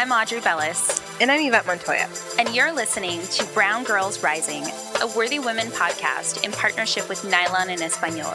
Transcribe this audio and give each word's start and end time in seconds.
I'm 0.00 0.12
Audrey 0.12 0.40
Bellis. 0.40 0.98
And 1.20 1.30
I'm 1.30 1.46
Yvette 1.46 1.66
Montoya. 1.66 2.08
And 2.38 2.54
you're 2.54 2.72
listening 2.72 3.20
to 3.20 3.44
Brown 3.52 3.84
Girls 3.84 4.22
Rising, 4.22 4.62
a 5.02 5.06
Worthy 5.14 5.38
Women 5.38 5.66
podcast 5.66 6.42
in 6.42 6.52
partnership 6.52 7.06
with 7.06 7.22
Nylon 7.22 7.68
en 7.68 7.82
Espanol. 7.82 8.32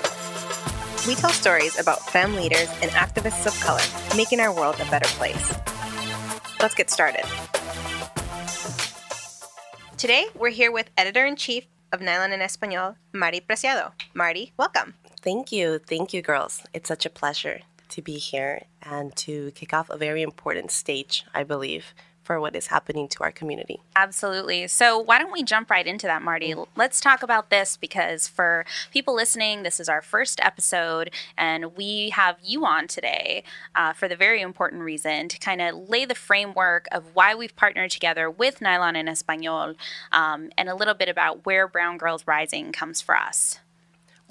We 1.07 1.15
tell 1.15 1.31
stories 1.31 1.79
about 1.79 2.07
femme 2.07 2.35
leaders 2.35 2.69
and 2.83 2.91
activists 2.91 3.47
of 3.47 3.59
color 3.61 3.81
making 4.15 4.41
our 4.41 4.53
world 4.53 4.75
a 4.75 4.85
better 4.91 5.07
place. 5.17 5.55
Let's 6.59 6.75
get 6.75 6.91
started. 6.91 7.25
Today, 9.97 10.27
we're 10.35 10.49
here 10.49 10.71
with 10.71 10.91
editor 10.99 11.25
in 11.25 11.35
chief 11.35 11.65
of 11.91 11.99
Nylon 11.99 12.31
en 12.31 12.41
Espanol, 12.41 12.95
Marty 13.11 13.41
Preciado. 13.41 13.93
Marty, 14.13 14.53
welcome. 14.55 14.93
Thank 15.19 15.51
you. 15.51 15.79
Thank 15.79 16.13
you, 16.13 16.21
girls. 16.21 16.61
It's 16.75 16.87
such 16.87 17.07
a 17.07 17.09
pleasure 17.09 17.61
to 17.89 18.01
be 18.01 18.17
here 18.17 18.63
and 18.81 19.15
to 19.17 19.51
kick 19.51 19.73
off 19.73 19.89
a 19.89 19.97
very 19.97 20.21
important 20.21 20.71
stage, 20.71 21.25
I 21.33 21.43
believe, 21.43 21.93
for 22.25 22.41
what 22.41 22.55
is 22.55 22.67
happening 22.67 23.07
to 23.07 23.23
our 23.23 23.31
community. 23.31 23.79
Absolutely. 23.95 24.67
So, 24.67 24.97
why 24.97 25.19
don't 25.19 25.31
we 25.31 25.43
jump 25.43 25.69
right 25.69 25.85
into 25.85 26.07
that, 26.07 26.23
Marty? 26.23 26.55
Let's 26.75 26.99
talk 26.99 27.21
about 27.21 27.51
this 27.51 27.77
because 27.77 28.27
for 28.27 28.65
people 28.91 29.13
listening, 29.15 29.61
this 29.61 29.79
is 29.79 29.87
our 29.87 30.01
first 30.01 30.39
episode, 30.41 31.11
and 31.37 31.77
we 31.77 32.09
have 32.09 32.37
you 32.43 32.65
on 32.65 32.87
today 32.87 33.43
uh, 33.75 33.93
for 33.93 34.07
the 34.07 34.15
very 34.15 34.41
important 34.41 34.81
reason 34.81 35.29
to 35.29 35.37
kind 35.37 35.61
of 35.61 35.87
lay 35.87 36.03
the 36.03 36.15
framework 36.15 36.87
of 36.91 37.03
why 37.13 37.35
we've 37.35 37.55
partnered 37.55 37.91
together 37.91 38.29
with 38.29 38.59
Nylon 38.59 38.95
en 38.95 39.07
Espanol 39.07 39.75
um, 40.11 40.49
and 40.57 40.67
a 40.67 40.75
little 40.75 40.95
bit 40.95 41.07
about 41.07 41.45
where 41.45 41.67
Brown 41.67 41.99
Girls 41.99 42.25
Rising 42.25 42.71
comes 42.71 43.01
for 43.01 43.15
us. 43.15 43.59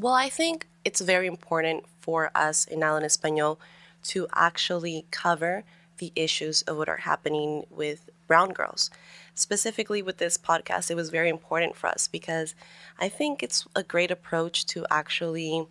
Well, 0.00 0.14
I 0.14 0.28
think 0.28 0.66
it's 0.84 1.00
very 1.00 1.28
important 1.28 1.84
for 2.04 2.30
us 2.34 2.66
in 2.66 2.80
Nylon 2.80 3.02
Espanol 3.02 3.58
to 4.04 4.26
actually 4.34 5.06
cover 5.10 5.64
the 5.96 6.12
issues 6.14 6.60
of 6.62 6.76
what 6.76 6.88
are 6.88 6.98
happening 6.98 7.64
with 7.70 8.10
brown 8.26 8.52
girls. 8.52 8.90
Specifically 9.34 10.02
with 10.02 10.18
this 10.18 10.36
podcast, 10.36 10.90
it 10.90 10.96
was 10.96 11.08
very 11.08 11.30
important 11.30 11.76
for 11.76 11.86
us 11.86 12.06
because 12.06 12.54
I 12.98 13.08
think 13.08 13.42
it's 13.42 13.66
a 13.74 13.82
great 13.82 14.10
approach 14.10 14.66
to 14.66 14.86
actually 14.90 15.66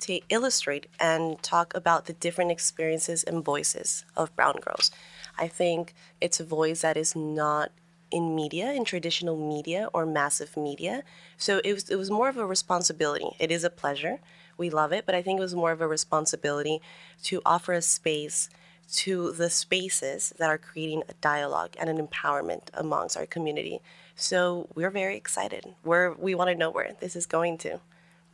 to 0.00 0.20
illustrate 0.30 0.86
and 0.98 1.40
talk 1.42 1.72
about 1.74 2.06
the 2.06 2.14
different 2.14 2.50
experiences 2.50 3.22
and 3.22 3.44
voices 3.44 4.04
of 4.16 4.34
brown 4.34 4.56
girls. 4.60 4.90
I 5.38 5.46
think 5.46 5.94
it's 6.20 6.40
a 6.40 6.44
voice 6.44 6.80
that 6.80 6.96
is 6.96 7.14
not 7.14 7.70
in 8.10 8.34
media, 8.34 8.72
in 8.72 8.84
traditional 8.84 9.36
media 9.36 9.88
or 9.92 10.04
massive 10.04 10.56
media. 10.56 11.02
So 11.36 11.60
it 11.64 11.74
was 11.74 11.90
it 11.90 11.96
was 11.96 12.10
more 12.10 12.28
of 12.28 12.38
a 12.38 12.46
responsibility. 12.46 13.30
It 13.38 13.50
is 13.52 13.62
a 13.62 13.70
pleasure. 13.70 14.18
We 14.60 14.68
love 14.68 14.92
it, 14.92 15.06
but 15.06 15.14
I 15.14 15.22
think 15.22 15.38
it 15.38 15.42
was 15.42 15.54
more 15.54 15.72
of 15.72 15.80
a 15.80 15.88
responsibility 15.88 16.82
to 17.22 17.40
offer 17.46 17.72
a 17.72 17.80
space 17.80 18.50
to 18.96 19.32
the 19.32 19.48
spaces 19.48 20.34
that 20.36 20.50
are 20.50 20.58
creating 20.58 21.02
a 21.08 21.14
dialogue 21.22 21.76
and 21.80 21.88
an 21.88 22.06
empowerment 22.06 22.64
amongst 22.74 23.16
our 23.16 23.24
community. 23.24 23.80
So 24.16 24.68
we're 24.74 24.90
very 24.90 25.16
excited. 25.16 25.64
We're 25.82 26.12
we 26.12 26.34
want 26.34 26.50
to 26.50 26.54
know 26.54 26.70
where 26.70 26.94
this 27.00 27.16
is 27.16 27.24
going 27.24 27.56
to. 27.58 27.80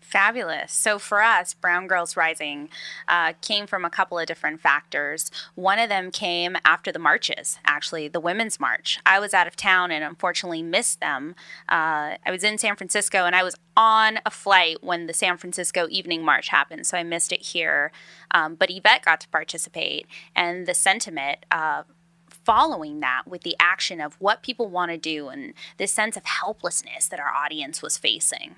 Fabulous. 0.08 0.72
So 0.72 1.00
for 1.00 1.20
us, 1.20 1.52
Brown 1.52 1.88
Girls 1.88 2.16
Rising 2.16 2.68
uh, 3.08 3.32
came 3.42 3.66
from 3.66 3.84
a 3.84 3.90
couple 3.90 4.20
of 4.20 4.26
different 4.26 4.60
factors. 4.60 5.32
One 5.56 5.80
of 5.80 5.88
them 5.88 6.12
came 6.12 6.56
after 6.64 6.92
the 6.92 7.00
marches, 7.00 7.58
actually, 7.64 8.06
the 8.06 8.20
Women's 8.20 8.60
March. 8.60 9.00
I 9.04 9.18
was 9.18 9.34
out 9.34 9.48
of 9.48 9.56
town 9.56 9.90
and 9.90 10.04
unfortunately 10.04 10.62
missed 10.62 11.00
them. 11.00 11.34
Uh, 11.68 12.22
I 12.24 12.30
was 12.30 12.44
in 12.44 12.56
San 12.56 12.76
Francisco 12.76 13.24
and 13.24 13.34
I 13.34 13.42
was 13.42 13.56
on 13.76 14.20
a 14.24 14.30
flight 14.30 14.76
when 14.80 15.08
the 15.08 15.12
San 15.12 15.36
Francisco 15.38 15.88
Evening 15.90 16.24
March 16.24 16.50
happened, 16.50 16.86
so 16.86 16.96
I 16.96 17.02
missed 17.02 17.32
it 17.32 17.42
here. 17.42 17.90
Um, 18.30 18.54
but 18.54 18.70
Yvette 18.70 19.04
got 19.04 19.20
to 19.22 19.28
participate, 19.28 20.06
and 20.36 20.66
the 20.66 20.74
sentiment 20.74 21.44
uh, 21.50 21.82
following 22.28 23.00
that 23.00 23.24
with 23.26 23.42
the 23.42 23.56
action 23.58 24.00
of 24.00 24.14
what 24.20 24.44
people 24.44 24.68
want 24.68 24.92
to 24.92 24.96
do 24.96 25.26
and 25.28 25.52
this 25.78 25.90
sense 25.90 26.16
of 26.16 26.24
helplessness 26.24 27.08
that 27.08 27.18
our 27.18 27.34
audience 27.34 27.82
was 27.82 27.98
facing 27.98 28.54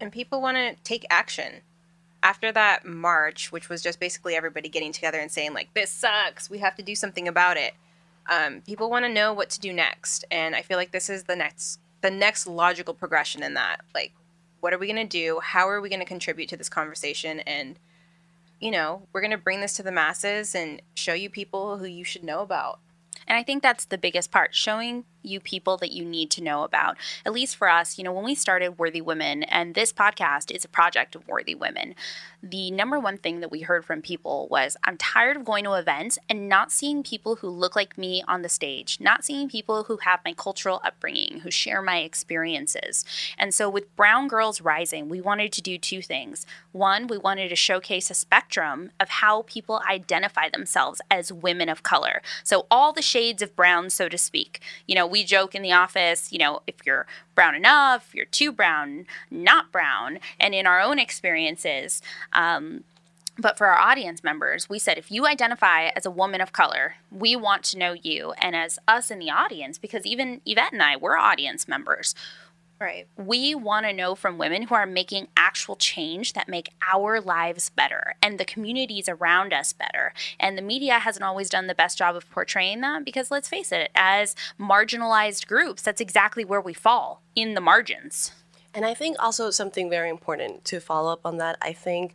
and 0.00 0.12
people 0.12 0.40
want 0.40 0.56
to 0.56 0.74
take 0.84 1.06
action. 1.10 1.62
After 2.20 2.50
that 2.50 2.84
march, 2.84 3.52
which 3.52 3.68
was 3.68 3.80
just 3.80 4.00
basically 4.00 4.34
everybody 4.34 4.68
getting 4.68 4.90
together 4.90 5.20
and 5.20 5.30
saying 5.30 5.54
like, 5.54 5.72
"This 5.74 5.90
sucks. 5.90 6.50
We 6.50 6.58
have 6.58 6.74
to 6.76 6.82
do 6.82 6.96
something 6.96 7.28
about 7.28 7.56
it." 7.56 7.74
Um, 8.28 8.60
people 8.62 8.90
want 8.90 9.04
to 9.04 9.08
know 9.12 9.32
what 9.32 9.50
to 9.50 9.60
do 9.60 9.72
next, 9.72 10.24
and 10.30 10.56
I 10.56 10.62
feel 10.62 10.76
like 10.76 10.90
this 10.90 11.08
is 11.08 11.24
the 11.24 11.36
next 11.36 11.78
the 12.00 12.10
next 12.10 12.46
logical 12.46 12.94
progression 12.94 13.42
in 13.42 13.54
that. 13.54 13.80
Like, 13.94 14.12
what 14.60 14.72
are 14.72 14.78
we 14.78 14.86
going 14.86 15.08
to 15.08 15.18
do? 15.18 15.40
How 15.42 15.68
are 15.68 15.80
we 15.80 15.88
going 15.88 16.00
to 16.00 16.04
contribute 16.04 16.48
to 16.48 16.56
this 16.56 16.68
conversation? 16.68 17.40
And 17.40 17.78
you 18.60 18.72
know, 18.72 19.06
we're 19.12 19.20
going 19.20 19.30
to 19.30 19.38
bring 19.38 19.60
this 19.60 19.74
to 19.74 19.82
the 19.82 19.92
masses 19.92 20.54
and 20.54 20.82
show 20.94 21.14
you 21.14 21.30
people 21.30 21.78
who 21.78 21.86
you 21.86 22.04
should 22.04 22.24
know 22.24 22.40
about. 22.40 22.80
And 23.26 23.36
I 23.36 23.42
think 23.42 23.62
that's 23.62 23.84
the 23.84 23.98
biggest 23.98 24.30
part 24.30 24.54
showing 24.54 25.04
you 25.22 25.40
people 25.40 25.76
that 25.78 25.92
you 25.92 26.04
need 26.04 26.30
to 26.32 26.42
know 26.42 26.62
about. 26.62 26.96
At 27.24 27.32
least 27.32 27.56
for 27.56 27.68
us, 27.68 27.98
you 27.98 28.04
know, 28.04 28.12
when 28.12 28.24
we 28.24 28.34
started 28.34 28.78
Worthy 28.78 29.00
Women, 29.00 29.42
and 29.44 29.74
this 29.74 29.92
podcast 29.92 30.50
is 30.50 30.64
a 30.64 30.68
project 30.68 31.14
of 31.14 31.26
Worthy 31.26 31.54
Women, 31.54 31.94
the 32.42 32.70
number 32.70 33.00
one 33.00 33.18
thing 33.18 33.40
that 33.40 33.50
we 33.50 33.62
heard 33.62 33.84
from 33.84 34.00
people 34.00 34.46
was 34.50 34.76
I'm 34.84 34.96
tired 34.96 35.36
of 35.36 35.44
going 35.44 35.64
to 35.64 35.72
events 35.74 36.18
and 36.28 36.48
not 36.48 36.70
seeing 36.70 37.02
people 37.02 37.36
who 37.36 37.48
look 37.48 37.74
like 37.74 37.98
me 37.98 38.22
on 38.28 38.42
the 38.42 38.48
stage, 38.48 38.98
not 39.00 39.24
seeing 39.24 39.48
people 39.48 39.84
who 39.84 39.98
have 39.98 40.20
my 40.24 40.32
cultural 40.32 40.80
upbringing, 40.84 41.40
who 41.40 41.50
share 41.50 41.82
my 41.82 41.98
experiences. 41.98 43.04
And 43.36 43.52
so 43.52 43.68
with 43.68 43.94
Brown 43.96 44.28
Girls 44.28 44.60
Rising, 44.60 45.08
we 45.08 45.20
wanted 45.20 45.52
to 45.52 45.62
do 45.62 45.78
two 45.78 46.00
things. 46.00 46.46
One, 46.70 47.08
we 47.08 47.18
wanted 47.18 47.48
to 47.48 47.56
showcase 47.56 48.10
a 48.10 48.14
spectrum 48.14 48.92
of 49.00 49.08
how 49.08 49.42
people 49.42 49.82
identify 49.88 50.48
themselves 50.48 51.00
as 51.10 51.32
women 51.32 51.68
of 51.68 51.82
color. 51.82 52.22
So 52.44 52.66
all 52.70 52.92
the 52.92 53.02
shades 53.02 53.42
of 53.42 53.56
brown, 53.56 53.90
so 53.90 54.08
to 54.08 54.18
speak. 54.18 54.60
You 54.86 54.94
know, 54.94 55.06
we 55.08 55.24
joke 55.24 55.54
in 55.54 55.62
the 55.62 55.72
office, 55.72 56.32
you 56.32 56.38
know, 56.38 56.62
if 56.66 56.74
you're 56.84 57.06
brown 57.34 57.54
enough, 57.54 58.14
you're 58.14 58.24
too 58.26 58.52
brown, 58.52 59.06
not 59.30 59.72
brown. 59.72 60.18
And 60.38 60.54
in 60.54 60.66
our 60.66 60.80
own 60.80 60.98
experiences, 60.98 62.02
um, 62.32 62.84
but 63.38 63.56
for 63.56 63.68
our 63.68 63.78
audience 63.78 64.24
members, 64.24 64.68
we 64.68 64.78
said 64.78 64.98
if 64.98 65.12
you 65.12 65.26
identify 65.26 65.90
as 65.94 66.04
a 66.04 66.10
woman 66.10 66.40
of 66.40 66.52
color, 66.52 66.96
we 67.10 67.36
want 67.36 67.62
to 67.64 67.78
know 67.78 67.92
you. 67.92 68.32
And 68.42 68.56
as 68.56 68.78
us 68.88 69.10
in 69.10 69.20
the 69.20 69.30
audience, 69.30 69.78
because 69.78 70.04
even 70.04 70.40
Yvette 70.44 70.72
and 70.72 70.82
I, 70.82 70.96
we're 70.96 71.16
audience 71.16 71.68
members, 71.68 72.14
Right. 72.80 73.08
We 73.16 73.54
want 73.56 73.86
to 73.86 73.92
know 73.92 74.14
from 74.14 74.38
women 74.38 74.62
who 74.62 74.74
are 74.74 74.86
making 74.86 75.28
actual 75.36 75.74
change 75.74 76.34
that 76.34 76.48
make 76.48 76.70
our 76.92 77.20
lives 77.20 77.70
better 77.70 78.14
and 78.22 78.38
the 78.38 78.44
communities 78.44 79.08
around 79.08 79.52
us 79.52 79.72
better. 79.72 80.12
And 80.38 80.56
the 80.56 80.62
media 80.62 81.00
hasn't 81.00 81.24
always 81.24 81.50
done 81.50 81.66
the 81.66 81.74
best 81.74 81.98
job 81.98 82.14
of 82.14 82.30
portraying 82.30 82.80
that 82.82 83.04
because 83.04 83.30
let's 83.32 83.48
face 83.48 83.72
it, 83.72 83.90
as 83.96 84.36
marginalized 84.60 85.48
groups, 85.48 85.82
that's 85.82 86.00
exactly 86.00 86.44
where 86.44 86.60
we 86.60 86.72
fall 86.72 87.22
in 87.34 87.54
the 87.54 87.60
margins. 87.60 88.30
And 88.74 88.84
I 88.84 88.94
think 88.94 89.16
also 89.18 89.50
something 89.50 89.90
very 89.90 90.08
important 90.08 90.64
to 90.66 90.78
follow 90.78 91.12
up 91.12 91.20
on 91.24 91.38
that, 91.38 91.58
I 91.60 91.72
think 91.72 92.14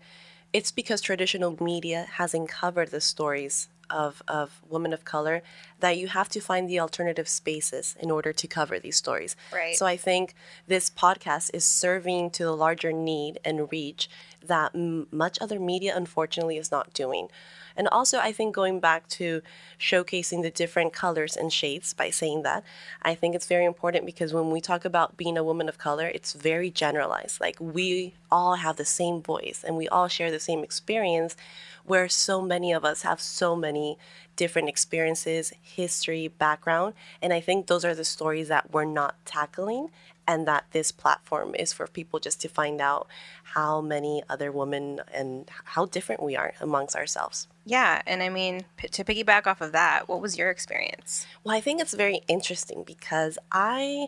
it's 0.54 0.72
because 0.72 1.02
traditional 1.02 1.62
media 1.62 2.08
hasn't 2.14 2.48
covered 2.48 2.92
the 2.92 3.02
stories 3.02 3.68
of, 3.90 4.22
of 4.28 4.62
women 4.70 4.94
of 4.94 5.04
color 5.04 5.42
that 5.84 5.98
you 5.98 6.08
have 6.08 6.30
to 6.30 6.40
find 6.40 6.70
the 6.70 6.80
alternative 6.80 7.28
spaces 7.28 7.98
in 8.00 8.10
order 8.10 8.32
to 8.32 8.48
cover 8.48 8.80
these 8.80 8.96
stories. 8.96 9.36
Right. 9.52 9.76
So 9.76 9.86
I 9.86 9.98
think 9.98 10.34
this 10.66 10.90
podcast 10.90 11.52
is 11.54 11.66
serving 11.66 12.30
to 12.32 12.46
the 12.46 12.56
larger 12.56 12.94
need 12.94 13.38
and 13.44 13.70
reach 13.70 14.10
that 14.42 14.72
m- 14.74 15.08
much 15.12 15.38
other 15.42 15.60
media 15.60 15.92
unfortunately 15.94 16.56
is 16.56 16.72
not 16.72 16.94
doing. 16.94 17.28
And 17.76 17.90
also, 17.90 18.20
I 18.20 18.32
think 18.32 18.56
going 18.56 18.80
back 18.80 19.10
to 19.20 19.42
showcasing 19.78 20.42
the 20.42 20.52
different 20.52 20.94
colors 20.94 21.36
and 21.36 21.52
shades 21.52 21.94
by 21.94 22.12
saying 22.12 22.44
that, 22.44 22.64
I 23.02 23.14
think 23.14 23.36
it's 23.36 23.48
very 23.48 23.66
important 23.66 24.06
because 24.06 24.34
when 24.34 24.52
we 24.52 24.62
talk 24.62 24.86
about 24.86 25.18
being 25.18 25.38
a 25.38 25.44
woman 25.44 25.68
of 25.68 25.78
color, 25.78 26.08
it's 26.08 26.32
very 26.32 26.70
generalized. 26.70 27.42
Like 27.42 27.58
we 27.60 28.14
all 28.32 28.56
have 28.56 28.78
the 28.78 28.86
same 28.86 29.22
voice 29.22 29.66
and 29.66 29.76
we 29.76 29.90
all 29.90 30.08
share 30.08 30.32
the 30.32 30.40
same 30.40 30.64
experience, 30.64 31.36
where 31.84 32.08
so 32.08 32.42
many 32.42 32.72
of 32.72 32.86
us 32.86 33.02
have 33.02 33.20
so 33.20 33.56
many 33.56 33.98
different 34.36 34.70
experiences, 34.70 35.54
history, 35.62 36.28
background. 36.28 36.94
And 37.22 37.34
I 37.34 37.40
think 37.40 37.68
those 37.68 37.86
are 37.86 37.96
the 37.96 38.06
stories 38.06 38.48
that 38.48 38.72
we're 38.72 38.86
not 38.86 39.16
tackling 39.26 39.90
and 40.28 40.48
that 40.48 40.66
this 40.72 40.92
platform 40.92 41.54
is 41.56 41.74
for 41.74 41.88
people 41.88 42.20
just 42.20 42.40
to 42.42 42.48
find 42.48 42.80
out 42.80 43.08
how 43.44 43.82
many 43.82 44.24
other 44.30 44.52
women 44.52 45.02
and 45.14 45.50
how 45.66 45.86
different 45.86 46.24
we 46.24 46.36
are 46.36 46.54
amongst 46.62 46.96
ourselves. 46.96 47.48
Yeah, 47.66 48.02
and 48.06 48.24
I 48.24 48.30
mean, 48.30 48.66
p- 48.78 48.88
to 48.88 49.04
piggyback 49.04 49.48
off 49.48 49.62
of 49.62 49.72
that, 49.74 50.08
what 50.08 50.22
was 50.22 50.38
your 50.38 50.50
experience? 50.50 51.26
Well, 51.44 51.56
I 51.56 51.62
think 51.62 51.82
it's 51.82 51.94
very 51.94 52.22
interesting 52.28 52.84
because 52.84 53.38
I 53.52 54.08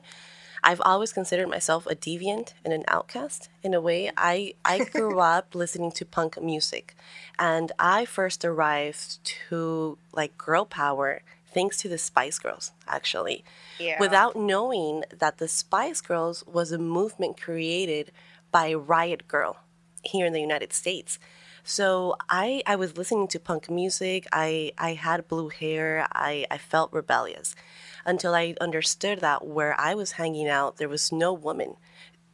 I've 0.66 0.82
always 0.84 1.14
considered 1.14 1.48
myself 1.48 1.86
a 1.86 1.96
deviant 1.96 2.54
and 2.64 2.74
an 2.74 2.84
outcast 2.88 3.50
in 3.62 3.76
a 3.76 3.80
way. 3.80 4.12
I 4.18 4.56
I 4.66 4.84
grew 4.84 5.20
up 5.34 5.54
listening 5.54 5.92
to 5.94 6.06
punk 6.06 6.42
music 6.42 6.96
and 7.38 7.72
I 7.78 8.06
first 8.06 8.44
arrived 8.44 9.24
to 9.50 10.00
like 10.12 10.38
girl 10.38 10.66
power 10.66 11.22
thanks 11.54 11.78
to 11.78 11.88
the 11.88 11.98
Spice 11.98 12.38
Girls, 12.38 12.74
actually. 12.86 13.46
Yeah. 13.80 13.98
Without 13.98 14.36
knowing 14.36 15.06
that 15.18 15.38
the 15.38 15.48
Spice 15.48 16.02
Girls 16.02 16.44
was 16.46 16.74
a 16.74 16.78
movement 16.78 17.40
created 17.40 18.12
by 18.52 18.74
Riot 18.74 19.24
Grrrl 19.28 19.56
here 20.04 20.26
in 20.26 20.34
the 20.34 20.42
United 20.42 20.74
States. 20.74 21.18
So 21.64 22.16
I 22.30 22.62
I 22.68 22.76
was 22.76 22.98
listening 22.98 23.28
to 23.30 23.40
punk 23.40 23.70
music. 23.70 24.28
I 24.32 24.74
I 24.78 24.94
had 24.94 25.28
blue 25.28 25.50
hair. 25.50 26.08
I 26.12 26.46
I 26.52 26.58
felt 26.58 26.92
rebellious 26.92 27.56
until 28.06 28.34
I 28.34 28.56
understood 28.62 29.20
that 29.22 29.46
where 29.46 29.80
I 29.80 29.96
was 29.96 30.14
hanging 30.14 30.48
out 30.48 30.78
there 30.78 30.90
was 30.90 31.12
no 31.12 31.34
woman. 31.34 31.76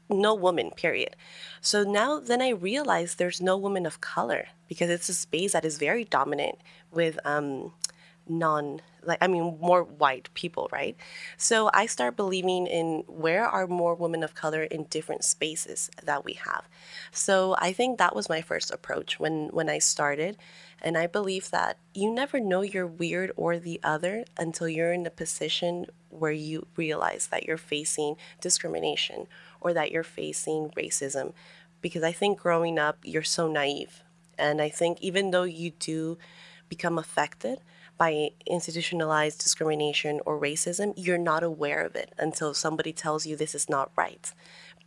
No 0.09 0.33
woman, 0.33 0.71
period. 0.71 1.15
So 1.61 1.83
now 1.83 2.19
then 2.19 2.41
I 2.41 2.49
realized 2.49 3.17
there's 3.17 3.39
no 3.41 3.55
woman 3.55 3.85
of 3.85 4.01
color 4.01 4.47
because 4.67 4.89
it's 4.89 5.07
a 5.09 5.13
space 5.13 5.53
that 5.53 5.65
is 5.65 5.77
very 5.77 6.03
dominant 6.03 6.57
with 6.91 7.17
um 7.25 7.71
non 8.27 8.81
like 9.03 9.17
I 9.21 9.27
mean 9.27 9.57
more 9.59 9.83
white 9.83 10.29
people, 10.33 10.69
right? 10.71 10.95
So 11.37 11.69
I 11.73 11.85
start 11.85 12.15
believing 12.15 12.67
in 12.67 13.03
where 13.07 13.45
are 13.45 13.67
more 13.67 13.95
women 13.95 14.23
of 14.23 14.35
color 14.35 14.63
in 14.63 14.83
different 14.85 15.23
spaces 15.23 15.89
that 16.03 16.23
we 16.23 16.33
have. 16.33 16.67
So 17.11 17.55
I 17.59 17.73
think 17.73 17.97
that 17.97 18.15
was 18.15 18.29
my 18.29 18.41
first 18.41 18.71
approach 18.71 19.19
when 19.19 19.49
when 19.51 19.69
I 19.69 19.79
started 19.79 20.37
and 20.81 20.97
I 20.97 21.07
believe 21.07 21.51
that 21.51 21.77
you 21.93 22.11
never 22.11 22.39
know 22.39 22.61
you're 22.61 22.87
weird 22.87 23.31
or 23.35 23.59
the 23.59 23.79
other 23.83 24.25
until 24.37 24.67
you're 24.67 24.93
in 24.93 25.05
a 25.05 25.11
position 25.11 25.85
where 26.09 26.31
you 26.31 26.67
realize 26.75 27.27
that 27.27 27.45
you're 27.45 27.57
facing 27.57 28.15
discrimination 28.39 29.27
or 29.59 29.73
that 29.73 29.91
you're 29.91 30.03
facing 30.03 30.69
racism 30.71 31.33
because 31.81 32.03
I 32.03 32.11
think 32.11 32.39
growing 32.39 32.77
up 32.77 32.97
you're 33.03 33.23
so 33.23 33.47
naive 33.47 34.03
and 34.37 34.61
I 34.61 34.69
think 34.69 34.99
even 35.01 35.31
though 35.31 35.43
you 35.43 35.71
do 35.71 36.17
become 36.67 36.97
affected 36.97 37.59
by 37.97 38.31
institutionalized 38.47 39.39
discrimination 39.39 40.19
or 40.25 40.39
racism, 40.39 40.93
you're 40.95 41.19
not 41.19 41.43
aware 41.43 41.85
of 41.85 41.95
it 41.95 42.11
until 42.17 42.51
somebody 42.53 42.91
tells 42.91 43.27
you 43.27 43.35
this 43.35 43.53
is 43.53 43.69
not 43.69 43.91
right. 43.95 44.33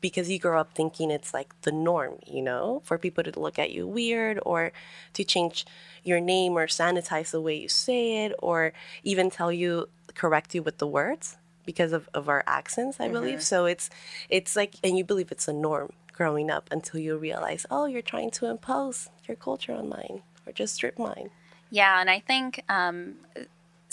Because 0.04 0.28
you 0.28 0.38
grow 0.38 0.60
up 0.60 0.74
thinking 0.74 1.10
it's 1.10 1.32
like 1.32 1.50
the 1.62 1.72
norm, 1.72 2.18
you 2.26 2.42
know, 2.42 2.82
for 2.84 2.98
people 2.98 3.24
to 3.24 3.40
look 3.40 3.58
at 3.58 3.70
you 3.70 3.86
weird 3.86 4.38
or 4.44 4.70
to 5.14 5.24
change 5.24 5.64
your 6.02 6.20
name 6.20 6.52
or 6.58 6.66
sanitize 6.66 7.30
the 7.30 7.40
way 7.40 7.56
you 7.56 7.70
say 7.70 8.26
it 8.26 8.32
or 8.38 8.74
even 9.02 9.30
tell 9.30 9.50
you, 9.50 9.88
correct 10.14 10.54
you 10.54 10.62
with 10.62 10.76
the 10.76 10.86
words 10.86 11.38
because 11.64 11.92
of, 11.94 12.10
of 12.12 12.28
our 12.28 12.44
accents, 12.46 13.00
I 13.00 13.08
believe. 13.08 13.38
Mm-hmm. 13.38 13.52
So 13.54 13.64
it's 13.64 13.88
it's 14.28 14.54
like 14.60 14.74
and 14.84 14.98
you 14.98 15.04
believe 15.04 15.32
it's 15.32 15.48
a 15.48 15.54
norm 15.54 15.88
growing 16.12 16.50
up 16.50 16.68
until 16.70 17.00
you 17.00 17.16
realize, 17.16 17.64
oh, 17.70 17.86
you're 17.86 18.02
trying 18.14 18.30
to 18.32 18.46
impose 18.46 19.08
your 19.26 19.36
culture 19.36 19.72
on 19.72 19.88
mine 19.88 20.20
or 20.46 20.52
just 20.52 20.74
strip 20.74 20.98
mine. 20.98 21.30
Yeah, 21.70 21.98
and 21.98 22.10
I 22.10 22.20
think 22.20 22.62
um, 22.68 23.14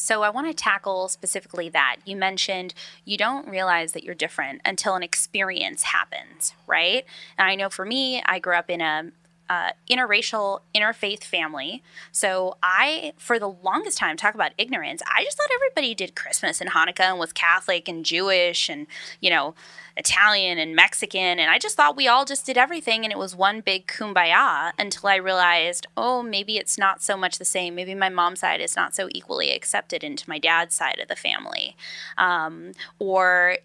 so. 0.02 0.22
I 0.22 0.30
want 0.30 0.48
to 0.48 0.54
tackle 0.54 1.08
specifically 1.08 1.70
that 1.70 1.98
you 2.06 2.16
mentioned 2.16 2.74
you 3.06 3.18
don't 3.18 3.48
realize 3.48 3.94
that 3.94 4.04
you're 4.04 4.16
different 4.16 4.62
until 4.64 4.96
an 4.96 5.04
experience 5.04 5.84
happens, 5.84 6.54
right? 6.68 7.06
And 7.38 7.48
I 7.48 7.56
know 7.56 7.70
for 7.70 7.86
me, 7.86 8.22
I 8.26 8.40
grew 8.40 8.56
up 8.56 8.70
in 8.70 8.82
a 8.82 9.12
uh, 9.52 9.72
interracial, 9.90 10.62
interfaith 10.74 11.26
family. 11.26 11.84
So 12.14 12.56
I, 12.64 13.12
for 13.18 13.38
the 13.38 13.50
longest 13.50 13.98
time, 13.98 14.16
talk 14.16 14.34
about 14.34 14.54
ignorance. 14.58 15.02
I 15.14 15.26
just 15.26 15.36
thought 15.36 15.50
everybody 15.54 15.94
did 15.94 16.16
Christmas 16.16 16.62
and 16.62 16.70
Hanukkah 16.70 17.02
and 17.02 17.20
was 17.20 17.34
Catholic 17.34 17.90
and 17.90 18.06
Jewish 18.06 18.70
and, 18.70 18.88
you 19.20 19.30
know, 19.30 19.54
Italian 19.98 20.58
and 20.58 20.74
Mexican. 20.74 21.38
And 21.38 21.52
I 21.52 21.60
just 21.60 21.76
thought 21.76 21.98
we 21.98 22.08
all 22.08 22.24
just 22.24 22.46
did 22.46 22.58
everything 22.58 23.04
and 23.04 23.12
it 23.12 23.18
was 23.18 23.36
one 23.36 23.60
big 23.60 23.88
kumbaya 23.88 24.72
until 24.80 25.10
I 25.10 25.16
realized, 25.18 25.86
oh, 25.98 26.24
maybe 26.24 26.56
it's 26.56 26.78
not 26.78 27.04
so 27.04 27.18
much 27.18 27.38
the 27.38 27.44
same. 27.44 27.76
Maybe 27.76 27.94
my 27.94 28.08
mom's 28.08 28.40
side 28.40 28.62
is 28.62 28.78
not 28.78 28.96
so 28.96 29.10
equally 29.12 29.52
accepted 29.52 30.02
into 30.02 30.30
my 30.30 30.40
dad's 30.40 30.74
side 30.74 31.00
of 31.02 31.10
the 31.10 31.18
family. 31.18 31.76
Um, 32.18 32.72
or 33.00 33.58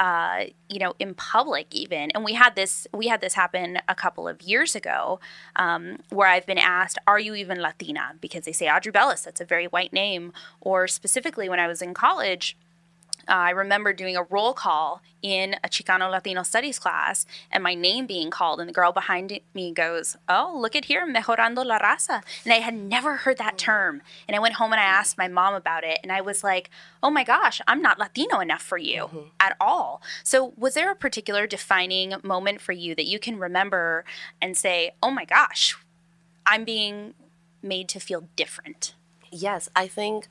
uh, 0.00 0.44
you 0.68 0.78
know, 0.78 0.94
in 0.98 1.14
public 1.14 1.74
even. 1.74 2.10
And 2.12 2.24
we 2.24 2.34
had 2.34 2.56
this 2.56 2.86
we 2.92 3.08
had 3.08 3.20
this 3.20 3.34
happen 3.34 3.78
a 3.88 3.94
couple 3.94 4.26
of 4.26 4.42
years 4.42 4.74
ago, 4.74 5.20
um, 5.56 5.98
where 6.10 6.28
I've 6.28 6.46
been 6.46 6.58
asked, 6.58 6.98
"Are 7.06 7.18
you 7.18 7.34
even 7.34 7.60
Latina?" 7.60 8.14
Because 8.20 8.44
they 8.44 8.52
say 8.52 8.68
Audrey 8.68 8.92
Bellis, 8.92 9.22
that's 9.22 9.40
a 9.40 9.44
very 9.44 9.66
white 9.66 9.92
name. 9.92 10.32
Or 10.60 10.88
specifically, 10.88 11.48
when 11.48 11.60
I 11.60 11.68
was 11.68 11.82
in 11.82 11.94
college, 11.94 12.56
uh, 13.28 13.32
I 13.32 13.50
remember 13.50 13.92
doing 13.92 14.16
a 14.16 14.24
roll 14.24 14.52
call 14.52 15.02
in 15.22 15.54
a 15.62 15.68
Chicano 15.68 16.10
Latino 16.10 16.42
studies 16.42 16.78
class 16.78 17.26
and 17.50 17.62
my 17.62 17.74
name 17.74 18.06
being 18.06 18.30
called, 18.30 18.60
and 18.60 18.68
the 18.68 18.72
girl 18.72 18.92
behind 18.92 19.38
me 19.54 19.72
goes, 19.72 20.16
Oh, 20.28 20.56
look 20.60 20.74
at 20.74 20.86
here, 20.86 21.06
mejorando 21.06 21.64
la 21.64 21.78
raza. 21.78 22.22
And 22.44 22.52
I 22.52 22.58
had 22.58 22.74
never 22.74 23.18
heard 23.18 23.38
that 23.38 23.58
term. 23.58 24.02
And 24.28 24.36
I 24.36 24.40
went 24.40 24.54
home 24.54 24.72
and 24.72 24.80
I 24.80 24.84
asked 24.84 25.16
my 25.16 25.28
mom 25.28 25.54
about 25.54 25.84
it, 25.84 26.00
and 26.02 26.10
I 26.10 26.20
was 26.20 26.42
like, 26.42 26.70
Oh 27.02 27.10
my 27.10 27.24
gosh, 27.24 27.60
I'm 27.66 27.80
not 27.80 27.98
Latino 27.98 28.40
enough 28.40 28.62
for 28.62 28.78
you 28.78 29.02
mm-hmm. 29.02 29.28
at 29.40 29.56
all. 29.60 30.02
So, 30.22 30.52
was 30.56 30.74
there 30.74 30.90
a 30.90 30.96
particular 30.96 31.46
defining 31.46 32.14
moment 32.22 32.60
for 32.60 32.72
you 32.72 32.94
that 32.94 33.06
you 33.06 33.18
can 33.18 33.38
remember 33.38 34.04
and 34.40 34.56
say, 34.56 34.92
Oh 35.02 35.10
my 35.10 35.24
gosh, 35.24 35.76
I'm 36.44 36.64
being 36.64 37.14
made 37.62 37.88
to 37.90 38.00
feel 38.00 38.28
different? 38.36 38.94
Yes, 39.30 39.68
I 39.74 39.88
think 39.88 40.26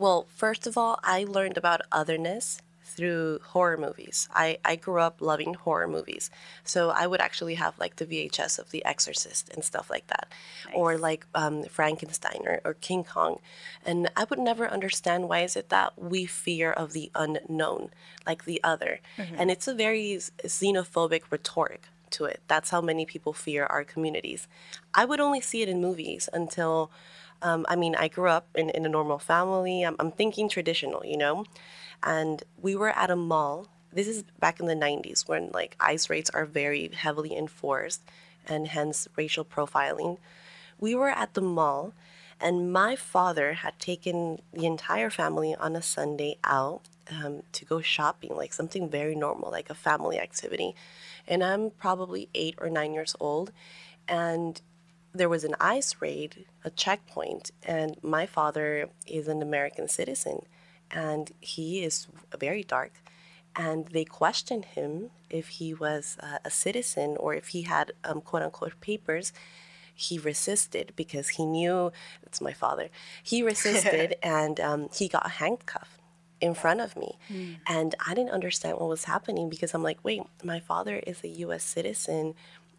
well, 0.00 0.26
first 0.34 0.66
of 0.66 0.78
all, 0.78 0.98
I 1.04 1.24
learned 1.24 1.58
about 1.58 1.82
otherness 1.92 2.62
through 2.82 3.38
horror 3.44 3.76
movies. 3.76 4.28
I, 4.34 4.58
I 4.64 4.76
grew 4.76 4.98
up 4.98 5.20
loving 5.20 5.54
horror 5.54 5.86
movies. 5.86 6.30
So 6.64 6.88
I 6.90 7.06
would 7.06 7.20
actually 7.20 7.54
have 7.54 7.78
like 7.78 7.96
the 7.96 8.06
VHS 8.06 8.58
of 8.58 8.70
The 8.70 8.84
Exorcist 8.84 9.50
and 9.50 9.62
stuff 9.62 9.90
like 9.90 10.06
that, 10.08 10.32
nice. 10.66 10.74
or 10.74 10.96
like 10.96 11.26
um, 11.34 11.64
Frankenstein 11.64 12.40
or, 12.46 12.60
or 12.64 12.74
King 12.74 13.04
Kong. 13.04 13.40
And 13.84 14.10
I 14.16 14.24
would 14.24 14.38
never 14.38 14.66
understand 14.68 15.28
why 15.28 15.40
is 15.40 15.54
it 15.54 15.68
that 15.68 16.02
we 16.02 16.24
fear 16.24 16.72
of 16.72 16.92
the 16.94 17.10
unknown, 17.14 17.90
like 18.26 18.44
the 18.46 18.60
other. 18.64 19.00
Mm-hmm. 19.18 19.36
And 19.38 19.50
it's 19.50 19.68
a 19.68 19.74
very 19.74 20.16
xenophobic 20.16 21.22
rhetoric 21.30 21.82
to 22.12 22.24
it. 22.24 22.40
That's 22.48 22.70
how 22.70 22.80
many 22.80 23.04
people 23.04 23.32
fear 23.32 23.66
our 23.66 23.84
communities. 23.84 24.48
I 24.94 25.04
would 25.04 25.20
only 25.20 25.40
see 25.40 25.62
it 25.62 25.68
in 25.68 25.80
movies 25.80 26.28
until 26.32 26.90
um, 27.42 27.64
I 27.68 27.76
mean, 27.76 27.94
I 27.94 28.08
grew 28.08 28.28
up 28.28 28.46
in, 28.54 28.70
in 28.70 28.84
a 28.84 28.88
normal 28.88 29.18
family. 29.18 29.82
I'm, 29.82 29.96
I'm 29.98 30.10
thinking 30.10 30.48
traditional, 30.48 31.04
you 31.04 31.16
know? 31.16 31.44
And 32.02 32.42
we 32.60 32.76
were 32.76 32.90
at 32.90 33.10
a 33.10 33.16
mall. 33.16 33.68
This 33.92 34.08
is 34.08 34.24
back 34.38 34.60
in 34.60 34.66
the 34.66 34.74
90s 34.74 35.28
when 35.28 35.50
like 35.52 35.76
ICE 35.80 36.08
raids 36.10 36.30
are 36.30 36.46
very 36.46 36.88
heavily 36.88 37.36
enforced 37.36 38.02
and 38.46 38.68
hence 38.68 39.08
racial 39.16 39.44
profiling. 39.44 40.18
We 40.78 40.94
were 40.94 41.10
at 41.10 41.34
the 41.34 41.40
mall 41.42 41.92
and 42.40 42.72
my 42.72 42.96
father 42.96 43.54
had 43.54 43.78
taken 43.78 44.40
the 44.52 44.64
entire 44.64 45.10
family 45.10 45.54
on 45.54 45.76
a 45.76 45.82
Sunday 45.82 46.38
out 46.44 46.82
um, 47.10 47.42
to 47.52 47.64
go 47.64 47.80
shopping, 47.80 48.34
like 48.34 48.52
something 48.52 48.88
very 48.88 49.14
normal, 49.14 49.50
like 49.50 49.68
a 49.68 49.74
family 49.74 50.18
activity. 50.18 50.74
And 51.28 51.44
I'm 51.44 51.70
probably 51.70 52.28
eight 52.34 52.54
or 52.58 52.70
nine 52.70 52.94
years 52.94 53.14
old. 53.20 53.52
And 54.08 54.60
there 55.12 55.28
was 55.28 55.44
an 55.44 55.56
ICE 55.60 55.96
raid, 56.00 56.44
a 56.64 56.70
checkpoint, 56.70 57.50
and 57.64 57.96
my 58.02 58.26
father 58.26 58.88
is 59.06 59.28
an 59.28 59.42
American 59.42 59.88
citizen, 59.88 60.46
and 60.90 61.32
he 61.40 61.82
is 61.82 62.06
very 62.38 62.62
dark. 62.62 62.92
And 63.56 63.86
they 63.86 64.04
questioned 64.04 64.64
him 64.64 65.10
if 65.28 65.48
he 65.48 65.74
was 65.74 66.16
uh, 66.20 66.38
a 66.44 66.50
citizen 66.50 67.16
or 67.18 67.34
if 67.34 67.48
he 67.48 67.62
had 67.62 67.92
um, 68.04 68.20
quote 68.20 68.42
unquote 68.42 68.80
papers. 68.80 69.32
He 69.92 70.18
resisted 70.18 70.92
because 70.96 71.30
he 71.30 71.44
knew 71.44 71.92
it's 72.22 72.40
my 72.40 72.52
father. 72.52 72.88
He 73.22 73.42
resisted 73.52 74.14
and 74.22 74.60
um, 74.60 74.88
he 74.94 75.08
got 75.08 75.32
handcuffed 75.32 76.00
in 76.40 76.54
front 76.54 76.80
of 76.80 76.96
me. 76.96 77.18
Mm. 77.28 77.56
And 77.66 77.94
I 78.06 78.14
didn't 78.14 78.30
understand 78.30 78.78
what 78.78 78.88
was 78.88 79.04
happening 79.04 79.50
because 79.50 79.74
I'm 79.74 79.82
like, 79.82 79.98
wait, 80.02 80.22
my 80.42 80.60
father 80.60 81.02
is 81.06 81.22
a 81.22 81.28
US 81.28 81.62
citizen 81.62 82.34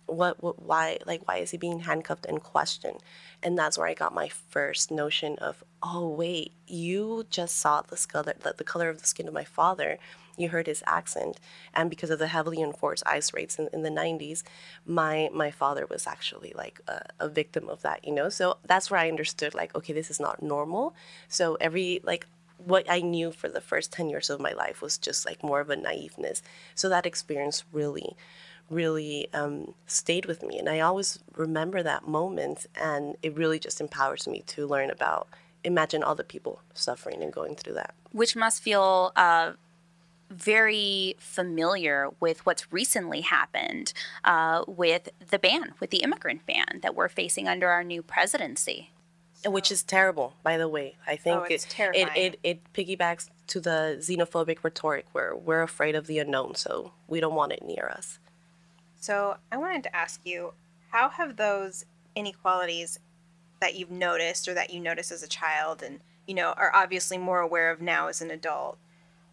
what, 0.06 0.42
what 0.44 0.62
why 0.62 0.98
like 1.06 1.28
why 1.28 1.38
is 1.38 1.52
he 1.52 1.58
being 1.58 1.80
handcuffed 1.80 2.26
and 2.26 2.44
questioned 2.44 3.00
and 3.42 3.58
that's 3.58 3.78
where 3.78 3.88
i 3.88 3.94
got 3.94 4.14
my 4.14 4.28
first 4.28 4.92
notion 4.92 5.38
of 5.40 5.64
oh 5.84 6.08
wait 6.08 6.54
you 6.68 7.26
just 7.30 7.58
saw 7.58 7.82
the 7.82 7.98
color 8.08 8.34
the 8.58 8.64
color 8.64 8.90
of 8.90 9.02
the 9.02 9.08
skin 9.08 9.28
of 9.28 9.34
my 9.34 9.44
father. 9.44 9.98
You 10.38 10.50
heard 10.50 10.68
his 10.68 10.84
accent. 10.88 11.40
And 11.74 11.90
because 11.90 12.10
of 12.10 12.20
the 12.20 12.28
heavily 12.28 12.62
enforced 12.62 13.04
ICE 13.06 13.34
raids 13.34 13.60
in, 13.60 13.68
in 13.74 13.84
the 13.84 13.90
90s 13.90 14.44
my 14.86 15.30
my 15.34 15.52
father 15.52 15.86
was 15.86 16.08
actually 16.08 16.54
like 16.56 16.80
a, 16.88 17.02
a 17.20 17.30
victim 17.30 17.70
of 17.70 17.82
that 17.82 18.06
you 18.06 18.14
know? 18.14 18.30
So 18.30 18.58
that's 18.66 18.90
where 18.90 19.00
i 19.00 19.10
understood 19.10 19.54
like 19.54 19.76
okay 19.76 19.94
this 19.94 20.10
is 20.10 20.20
not 20.20 20.42
normal. 20.42 20.96
So 21.28 21.58
every 21.60 22.00
like 22.04 22.26
what 22.58 22.86
I 22.90 23.02
knew 23.02 23.32
for 23.32 23.50
the 23.50 23.60
first 23.60 23.92
10 23.92 24.10
years 24.10 24.30
of 24.30 24.40
my 24.40 24.54
life 24.54 24.82
was 24.84 25.00
just 25.00 25.26
like 25.26 25.44
more 25.44 25.62
of 25.62 25.72
a 25.72 25.76
naiveness. 25.76 26.44
So 26.76 26.90
that 26.90 27.08
experience 27.08 27.64
really 27.72 28.16
really 28.72 29.28
um, 29.34 29.74
stayed 29.86 30.26
with 30.26 30.42
me. 30.42 30.58
And 30.58 30.70
I 30.70 30.80
always 30.80 31.20
remember 31.36 31.84
that 31.84 32.08
moment, 32.08 32.66
and 32.76 33.16
it 33.22 33.36
really 33.36 33.60
just 33.60 33.82
empowers 33.82 34.28
me 34.28 34.44
to 34.48 34.66
learn 34.66 34.90
about, 34.90 35.28
imagine 35.64 36.04
all 36.04 36.16
the 36.16 36.24
people 36.24 36.62
suffering 36.74 37.22
and 37.22 37.32
going 37.32 37.56
through 37.56 37.74
that. 37.74 37.94
Which 38.12 38.36
must 38.36 38.64
feel 38.64 39.12
uh, 39.16 39.54
very 40.30 41.16
familiar 41.20 42.10
with 42.20 42.46
what's 42.46 42.72
recently 42.72 43.22
happened 43.22 43.94
uh, 44.24 44.64
with 44.66 45.10
the 45.30 45.38
ban, 45.38 45.74
with 45.80 45.90
the 45.90 45.98
immigrant 45.98 46.46
ban 46.46 46.80
that 46.82 46.96
we're 46.96 47.10
facing 47.10 47.48
under 47.48 47.68
our 47.68 47.84
new 47.84 48.02
presidency. 48.02 48.92
Which 49.46 49.72
is 49.72 49.82
terrible, 49.82 50.36
by 50.44 50.58
the 50.58 50.70
way. 50.70 50.98
I 51.08 51.16
think 51.16 51.42
oh, 51.42 51.44
it, 51.46 51.68
it, 51.76 52.10
it, 52.16 52.40
it 52.44 52.74
piggybacks 52.74 53.30
to 53.48 53.60
the 53.60 53.98
xenophobic 54.00 54.60
rhetoric 54.64 55.08
where 55.14 55.36
we're 55.36 55.64
afraid 55.64 55.96
of 55.96 56.06
the 56.06 56.20
unknown, 56.20 56.54
so 56.56 56.94
we 57.08 57.20
don't 57.20 57.34
want 57.34 57.52
it 57.52 57.64
near 57.64 57.90
us. 57.90 58.20
So 59.02 59.38
I 59.52 59.58
wanted 59.58 59.84
to 59.84 59.96
ask 59.96 60.22
you, 60.24 60.54
how 60.92 61.10
have 61.10 61.36
those 61.36 61.86
inequalities 62.16 63.00
that 63.60 63.76
you've 63.76 63.92
noticed 63.92 64.48
or 64.48 64.54
that 64.54 64.72
you 64.72 64.80
noticed 64.80 65.12
as 65.12 65.24
a 65.24 65.28
child 65.28 65.82
and 65.82 66.00
you 66.28 66.34
know 66.34 66.54
are 66.58 66.72
obviously 66.76 67.18
more 67.18 67.40
aware 67.40 67.72
of 67.72 67.82
now 67.82 68.08
as 68.08 68.22
an 68.22 68.32
adult 68.32 68.78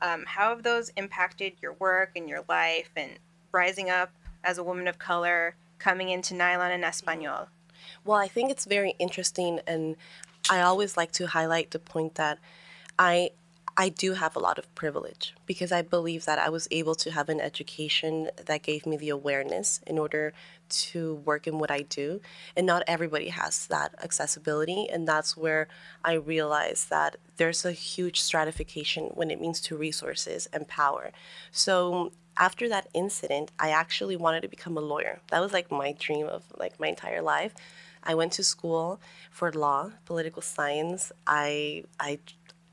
um, 0.00 0.24
how 0.26 0.50
have 0.50 0.62
those 0.62 0.90
impacted 0.96 1.54
your 1.60 1.72
work 1.72 2.12
and 2.14 2.28
your 2.28 2.44
life 2.48 2.90
and 2.94 3.18
rising 3.50 3.90
up 3.90 4.12
as 4.44 4.58
a 4.58 4.62
woman 4.62 4.86
of 4.86 4.98
color 4.98 5.56
coming 5.80 6.10
into 6.10 6.34
Nylon 6.34 6.70
en 6.70 6.84
Espanol? 6.84 7.48
Well 8.04 8.18
i 8.18 8.28
think 8.28 8.50
it's 8.50 8.64
very 8.64 8.94
interesting 8.98 9.60
and 9.66 9.96
i 10.50 10.60
always 10.60 10.96
like 10.96 11.12
to 11.12 11.26
highlight 11.26 11.70
the 11.72 11.78
point 11.78 12.14
that 12.14 12.38
i 12.98 13.30
I 13.80 13.90
do 13.90 14.14
have 14.14 14.34
a 14.34 14.40
lot 14.40 14.58
of 14.58 14.74
privilege 14.74 15.34
because 15.46 15.70
I 15.70 15.82
believe 15.82 16.24
that 16.24 16.40
I 16.40 16.48
was 16.48 16.66
able 16.72 16.96
to 16.96 17.12
have 17.12 17.28
an 17.28 17.40
education 17.40 18.28
that 18.46 18.64
gave 18.64 18.84
me 18.84 18.96
the 18.96 19.10
awareness 19.10 19.80
in 19.86 19.98
order 20.00 20.32
to 20.68 21.14
work 21.24 21.46
in 21.46 21.60
what 21.60 21.70
I 21.70 21.82
do. 21.82 22.20
And 22.56 22.66
not 22.66 22.82
everybody 22.88 23.28
has 23.28 23.68
that 23.68 23.94
accessibility. 24.02 24.88
And 24.90 25.06
that's 25.06 25.36
where 25.36 25.68
I 26.04 26.14
realized 26.14 26.90
that 26.90 27.18
there's 27.36 27.64
a 27.64 27.70
huge 27.70 28.20
stratification 28.20 29.12
when 29.14 29.30
it 29.30 29.40
means 29.40 29.60
to 29.60 29.76
resources 29.76 30.48
and 30.52 30.66
power. 30.66 31.12
So 31.52 32.10
after 32.36 32.68
that 32.68 32.88
incident, 32.94 33.52
I 33.60 33.70
actually 33.70 34.16
wanted 34.16 34.40
to 34.40 34.48
become 34.48 34.76
a 34.76 34.80
lawyer. 34.80 35.20
That 35.30 35.38
was 35.40 35.52
like 35.52 35.70
my 35.70 35.92
dream 35.92 36.26
of 36.26 36.42
like 36.56 36.80
my 36.80 36.88
entire 36.88 37.22
life. 37.22 37.54
I 38.02 38.16
went 38.16 38.32
to 38.32 38.42
school 38.42 39.00
for 39.30 39.52
law, 39.52 39.92
political 40.04 40.42
science. 40.42 41.12
I 41.28 41.84
I 42.00 42.18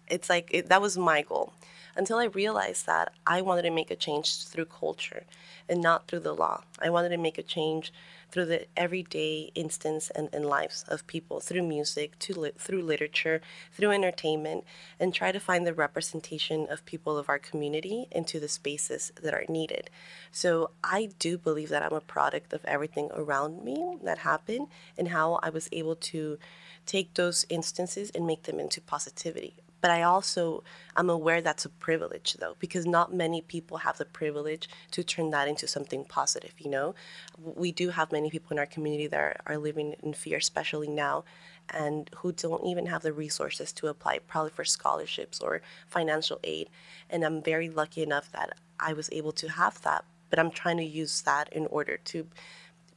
it's 0.07 0.29
like 0.29 0.49
it, 0.51 0.69
that 0.69 0.81
was 0.81 0.97
my 0.97 1.21
goal 1.21 1.53
until 1.95 2.17
I 2.17 2.25
realized 2.25 2.85
that 2.85 3.13
I 3.25 3.41
wanted 3.41 3.63
to 3.63 3.71
make 3.71 3.89
a 3.89 3.95
change 3.95 4.45
through 4.45 4.65
culture 4.65 5.23
and 5.67 5.81
not 5.81 6.07
through 6.07 6.19
the 6.19 6.35
law. 6.35 6.63
I 6.81 6.89
wanted 6.89 7.09
to 7.09 7.17
make 7.17 7.37
a 7.37 7.43
change 7.43 7.93
through 8.31 8.45
the 8.45 8.65
everyday 8.75 9.51
instance 9.55 10.09
and, 10.09 10.29
and 10.33 10.45
lives 10.45 10.83
of 10.89 11.07
people 11.07 11.39
through 11.39 11.63
music, 11.63 12.19
to 12.19 12.37
li- 12.37 12.51
through 12.57 12.81
literature, 12.81 13.41
through 13.71 13.91
entertainment, 13.91 14.65
and 14.99 15.13
try 15.13 15.31
to 15.31 15.39
find 15.39 15.65
the 15.65 15.73
representation 15.73 16.67
of 16.69 16.85
people 16.85 17.17
of 17.17 17.29
our 17.29 17.39
community 17.39 18.07
into 18.11 18.39
the 18.39 18.49
spaces 18.49 19.13
that 19.21 19.33
are 19.33 19.45
needed. 19.47 19.89
So 20.31 20.71
I 20.83 21.11
do 21.17 21.37
believe 21.37 21.69
that 21.69 21.83
I'm 21.83 21.93
a 21.93 22.01
product 22.01 22.51
of 22.51 22.65
everything 22.65 23.09
around 23.13 23.63
me 23.63 23.97
that 24.03 24.19
happened 24.19 24.67
and 24.97 25.09
how 25.09 25.39
I 25.41 25.49
was 25.49 25.69
able 25.71 25.95
to 25.95 26.37
take 26.85 27.13
those 27.13 27.45
instances 27.49 28.11
and 28.13 28.27
make 28.27 28.43
them 28.43 28.59
into 28.59 28.81
positivity 28.81 29.55
but 29.85 29.91
I 29.91 30.01
also 30.01 30.63
am 30.97 31.11
aware 31.11 31.41
that's 31.41 31.63
a 31.63 31.69
privilege 31.69 32.37
though, 32.39 32.55
because 32.57 32.87
not 32.87 33.13
many 33.13 33.41
people 33.43 33.77
have 33.77 33.99
the 33.99 34.05
privilege 34.05 34.67
to 34.89 35.03
turn 35.03 35.29
that 35.29 35.47
into 35.47 35.67
something 35.67 36.05
positive, 36.05 36.53
you 36.57 36.71
know? 36.71 36.95
We 37.37 37.71
do 37.71 37.89
have 37.89 38.11
many 38.11 38.31
people 38.31 38.51
in 38.53 38.57
our 38.57 38.65
community 38.65 39.05
that 39.05 39.19
are, 39.19 39.35
are 39.45 39.59
living 39.59 39.93
in 40.01 40.13
fear, 40.13 40.37
especially 40.37 40.87
now, 40.87 41.23
and 41.69 42.09
who 42.15 42.31
don't 42.31 42.65
even 42.65 42.87
have 42.87 43.03
the 43.03 43.13
resources 43.13 43.71
to 43.73 43.85
apply 43.85 44.17
probably 44.27 44.49
for 44.49 44.65
scholarships 44.65 45.39
or 45.39 45.61
financial 45.87 46.39
aid. 46.43 46.71
And 47.07 47.23
I'm 47.23 47.43
very 47.43 47.69
lucky 47.69 48.01
enough 48.01 48.31
that 48.31 48.57
I 48.79 48.93
was 48.93 49.07
able 49.11 49.33
to 49.33 49.49
have 49.49 49.83
that, 49.83 50.03
but 50.31 50.39
I'm 50.39 50.49
trying 50.49 50.77
to 50.77 50.83
use 50.83 51.21
that 51.21 51.53
in 51.53 51.67
order 51.67 51.97
to 52.05 52.25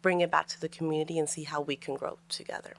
bring 0.00 0.22
it 0.22 0.30
back 0.30 0.46
to 0.46 0.58
the 0.58 0.70
community 0.70 1.18
and 1.18 1.28
see 1.28 1.44
how 1.44 1.60
we 1.60 1.76
can 1.76 1.96
grow 1.96 2.16
together. 2.30 2.72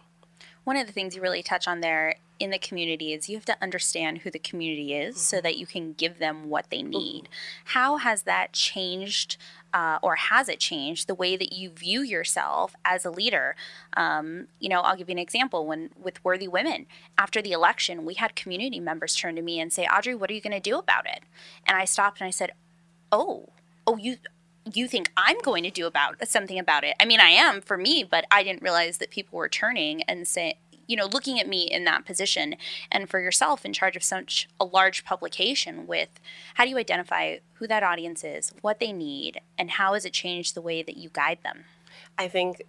One 0.63 0.78
of 0.78 0.88
the 0.88 0.94
things 0.94 1.16
you 1.16 1.22
really 1.22 1.44
touch 1.44 1.68
on 1.68 1.82
there 1.82 2.16
in 2.39 2.50
the 2.50 2.58
community 2.58 3.13
is 3.13 3.29
you 3.29 3.36
have 3.36 3.46
to 3.46 3.58
understand 3.62 4.19
who 4.19 4.31
the 4.31 4.39
community 4.39 4.93
is 4.93 5.15
mm-hmm. 5.15 5.22
so 5.22 5.41
that 5.41 5.58
you 5.58 5.65
can 5.65 5.93
give 5.93 6.19
them 6.19 6.50
what 6.50 6.69
they 6.69 6.81
need. 6.81 7.25
Mm-hmm. 7.25 7.34
How 7.65 7.98
has 7.98 8.24
that 8.24 8.53
changed, 8.53 9.38
uh, 9.74 10.00
or 10.01 10.15
has 10.15 10.48
it 10.48 10.60
changed 10.60 11.08
the 11.08 11.15
way 11.15 11.36
that 11.36 11.53
you 11.53 11.69
view 11.69 12.01
yourself 12.01 12.75
as 12.86 13.05
a 13.05 13.12
leader? 13.12 13.55
Um, 13.96 14.48
you 14.60 14.69
know, 14.69 14.81
I'll 14.81 14.96
give 14.96 15.10
you 15.10 15.13
an 15.13 15.19
example. 15.19 15.65
When 15.65 15.89
with 16.01 16.24
Worthy 16.24 16.48
Women, 16.48 16.86
after 17.17 17.41
the 17.41 17.51
election, 17.51 18.05
we 18.05 18.15
had 18.15 18.36
community 18.36 18.79
members 18.79 19.15
turn 19.15 19.36
to 19.36 19.41
me 19.41 19.60
and 19.60 19.72
say, 19.72 19.86
"Audrey, 19.86 20.15
what 20.15 20.31
are 20.31 20.34
you 20.34 20.41
going 20.41 20.53
to 20.53 20.60
do 20.60 20.77
about 20.77 21.05
it?" 21.05 21.24
And 21.65 21.77
I 21.77 21.86
stopped 21.86 22.22
and 22.22 22.27
I 22.27 22.31
said, 22.31 22.53
"Oh, 23.12 23.50
oh, 23.86 23.98
you." 23.98 24.17
you 24.72 24.88
think 24.88 25.12
I'm 25.17 25.39
going 25.39 25.63
to 25.63 25.72
do 25.72 25.88
about 25.88 26.27
something 26.27 26.60
about 26.60 26.84
it. 26.84 26.96
I 27.00 27.05
mean, 27.05 27.19
I 27.19 27.29
am 27.29 27.60
for 27.60 27.75
me, 27.77 28.03
but 28.03 28.25
I 28.29 28.43
didn't 28.43 28.62
realize 28.62 29.00
that 29.00 29.10
people 29.10 29.38
were 29.38 29.50
turning 29.50 30.03
and 30.03 30.27
saying, 30.27 30.55
you 30.89 30.96
know, 30.96 31.05
looking 31.05 31.39
at 31.39 31.48
me 31.48 31.62
in 31.62 31.84
that 31.84 32.03
position 32.03 32.55
and 32.91 33.08
for 33.08 33.19
yourself 33.19 33.63
in 33.63 33.72
charge 33.72 33.96
of 33.96 34.03
such 34.03 34.50
a 34.60 34.65
large 34.65 35.05
publication 35.05 35.86
with 35.86 36.19
how 36.55 36.63
do 36.63 36.72
you 36.72 36.77
identify 36.79 37.38
who 37.53 37.67
that 37.67 37.84
audience 37.84 38.24
is, 38.24 38.51
what 38.62 38.79
they 38.79 38.91
need, 38.91 39.39
and 39.55 39.69
how 39.72 39.93
has 39.93 40.03
it 40.03 40.13
changed 40.13 40.55
the 40.55 40.62
way 40.63 40.81
that 40.81 40.98
you 40.98 41.08
guide 41.13 41.38
them? 41.43 41.65
I 42.17 42.27
think 42.27 42.63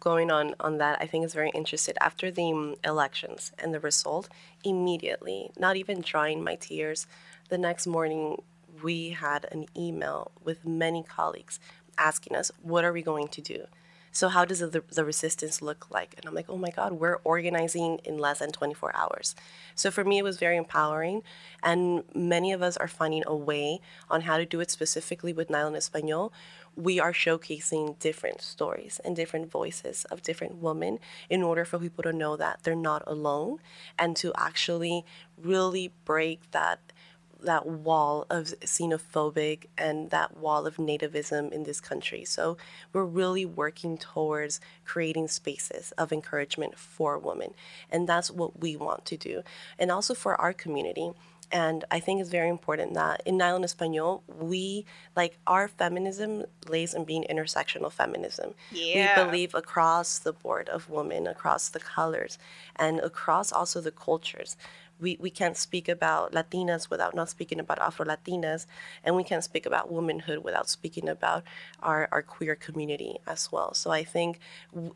going 0.00 0.30
on 0.30 0.54
on 0.60 0.76
that, 0.78 0.98
I 1.00 1.06
think 1.06 1.24
is 1.24 1.32
very 1.32 1.50
interesting. 1.54 1.94
After 1.98 2.30
the 2.30 2.52
um, 2.52 2.74
elections 2.84 3.52
and 3.58 3.72
the 3.72 3.80
result, 3.80 4.28
immediately, 4.62 5.50
not 5.58 5.76
even 5.76 6.02
drying 6.02 6.44
my 6.44 6.56
tears, 6.56 7.06
the 7.48 7.58
next 7.58 7.86
morning 7.86 8.42
we 8.82 9.10
had 9.10 9.46
an 9.50 9.64
email 9.74 10.30
with 10.44 10.66
many 10.66 11.02
colleagues 11.02 11.58
asking 11.96 12.36
us, 12.36 12.50
"What 12.60 12.84
are 12.84 12.92
we 12.92 13.02
going 13.02 13.28
to 13.28 13.40
do?" 13.40 13.66
So 14.12 14.28
how 14.28 14.44
does 14.44 14.60
the, 14.60 14.84
the 14.92 15.04
resistance 15.04 15.62
look 15.62 15.90
like? 15.90 16.14
And 16.16 16.26
I'm 16.26 16.34
like, 16.34 16.50
oh 16.50 16.58
my 16.58 16.68
God, 16.68 16.92
we're 16.92 17.18
organizing 17.24 17.98
in 18.04 18.18
less 18.18 18.40
than 18.40 18.52
24 18.52 18.94
hours. 18.94 19.34
So 19.74 19.90
for 19.90 20.04
me, 20.04 20.18
it 20.18 20.22
was 20.22 20.38
very 20.38 20.58
empowering. 20.58 21.22
And 21.62 22.04
many 22.14 22.52
of 22.52 22.60
us 22.60 22.76
are 22.76 22.88
finding 22.88 23.24
a 23.26 23.34
way 23.34 23.80
on 24.10 24.22
how 24.22 24.36
to 24.36 24.44
do 24.44 24.60
it 24.60 24.70
specifically 24.70 25.32
with 25.32 25.48
Nylon 25.48 25.74
Espanol. 25.74 26.30
We 26.76 27.00
are 27.00 27.12
showcasing 27.12 27.98
different 27.98 28.42
stories 28.42 29.00
and 29.02 29.16
different 29.16 29.50
voices 29.50 30.04
of 30.10 30.22
different 30.22 30.56
women 30.56 30.98
in 31.30 31.42
order 31.42 31.64
for 31.64 31.78
people 31.78 32.02
to 32.02 32.12
know 32.12 32.36
that 32.36 32.60
they're 32.62 32.74
not 32.74 33.02
alone 33.06 33.58
and 33.98 34.14
to 34.16 34.32
actually 34.36 35.04
really 35.42 35.92
break 36.04 36.50
that 36.52 36.91
that 37.44 37.66
wall 37.66 38.26
of 38.30 38.46
xenophobic 38.60 39.66
and 39.76 40.10
that 40.10 40.36
wall 40.36 40.66
of 40.66 40.76
nativism 40.76 41.52
in 41.52 41.64
this 41.64 41.80
country. 41.80 42.24
So 42.24 42.56
we're 42.92 43.04
really 43.04 43.44
working 43.44 43.98
towards 43.98 44.60
creating 44.84 45.28
spaces 45.28 45.92
of 45.92 46.12
encouragement 46.12 46.78
for 46.78 47.18
women. 47.18 47.54
And 47.90 48.08
that's 48.08 48.30
what 48.30 48.60
we 48.60 48.76
want 48.76 49.04
to 49.06 49.16
do. 49.16 49.42
And 49.78 49.90
also 49.90 50.14
for 50.14 50.40
our 50.40 50.52
community. 50.52 51.12
And 51.52 51.84
I 51.90 52.00
think 52.00 52.20
it's 52.20 52.30
very 52.30 52.48
important 52.48 52.94
that 52.94 53.22
in 53.26 53.36
Nylon 53.36 53.62
Espanol, 53.62 54.22
we 54.26 54.86
like 55.14 55.38
our 55.46 55.68
feminism 55.68 56.44
lays 56.66 56.94
in 56.94 57.04
being 57.04 57.26
intersectional 57.30 57.92
feminism. 57.92 58.54
Yeah. 58.70 59.18
We 59.18 59.24
believe 59.24 59.54
across 59.54 60.18
the 60.18 60.32
board 60.32 60.70
of 60.70 60.88
women, 60.88 61.26
across 61.26 61.68
the 61.68 61.78
colors, 61.78 62.38
and 62.76 63.00
across 63.00 63.52
also 63.52 63.82
the 63.82 63.90
cultures 63.90 64.56
we, 65.02 65.18
we 65.20 65.30
can't 65.30 65.56
speak 65.56 65.88
about 65.88 66.32
Latinas 66.32 66.88
without 66.88 67.14
not 67.14 67.28
speaking 67.28 67.58
about 67.58 67.80
Afro 67.80 68.06
Latinas, 68.06 68.66
and 69.04 69.16
we 69.16 69.24
can't 69.24 69.44
speak 69.44 69.66
about 69.66 69.90
womanhood 69.90 70.44
without 70.44 70.70
speaking 70.70 71.08
about 71.08 71.42
our, 71.82 72.08
our 72.12 72.22
queer 72.22 72.54
community 72.54 73.18
as 73.26 73.50
well. 73.50 73.74
So 73.74 73.90
I 73.90 74.04
think 74.04 74.38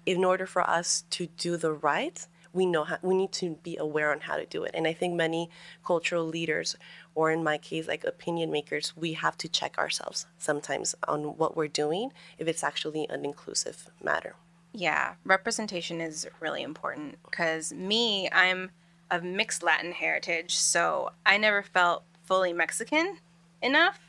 in 0.06 0.24
order 0.24 0.46
for 0.46 0.62
us 0.62 1.04
to 1.10 1.26
do 1.26 1.56
the 1.56 1.72
right, 1.72 2.24
we 2.56 2.66
know 2.66 2.84
how, 2.84 2.98
we 3.02 3.14
need 3.14 3.32
to 3.32 3.58
be 3.62 3.76
aware 3.76 4.10
on 4.10 4.20
how 4.20 4.36
to 4.36 4.46
do 4.46 4.64
it. 4.64 4.72
And 4.74 4.86
I 4.86 4.92
think 4.92 5.14
many 5.14 5.50
cultural 5.84 6.24
leaders, 6.24 6.74
or 7.14 7.30
in 7.30 7.44
my 7.44 7.58
case, 7.58 7.86
like 7.86 8.02
opinion 8.04 8.50
makers, 8.50 8.96
we 8.96 9.12
have 9.12 9.36
to 9.38 9.48
check 9.48 9.78
ourselves 9.78 10.26
sometimes 10.38 10.94
on 11.06 11.36
what 11.36 11.56
we're 11.56 11.68
doing 11.68 12.10
if 12.38 12.48
it's 12.48 12.64
actually 12.64 13.06
an 13.08 13.24
inclusive 13.24 13.90
matter. 14.02 14.34
Yeah, 14.72 15.14
representation 15.24 16.00
is 16.00 16.26
really 16.40 16.62
important 16.62 17.16
because 17.24 17.72
me, 17.72 18.28
I'm 18.32 18.70
of 19.10 19.22
mixed 19.22 19.62
Latin 19.62 19.92
heritage, 19.92 20.56
so 20.56 21.10
I 21.24 21.36
never 21.36 21.62
felt 21.62 22.02
fully 22.24 22.52
Mexican 22.52 23.18
enough. 23.62 24.00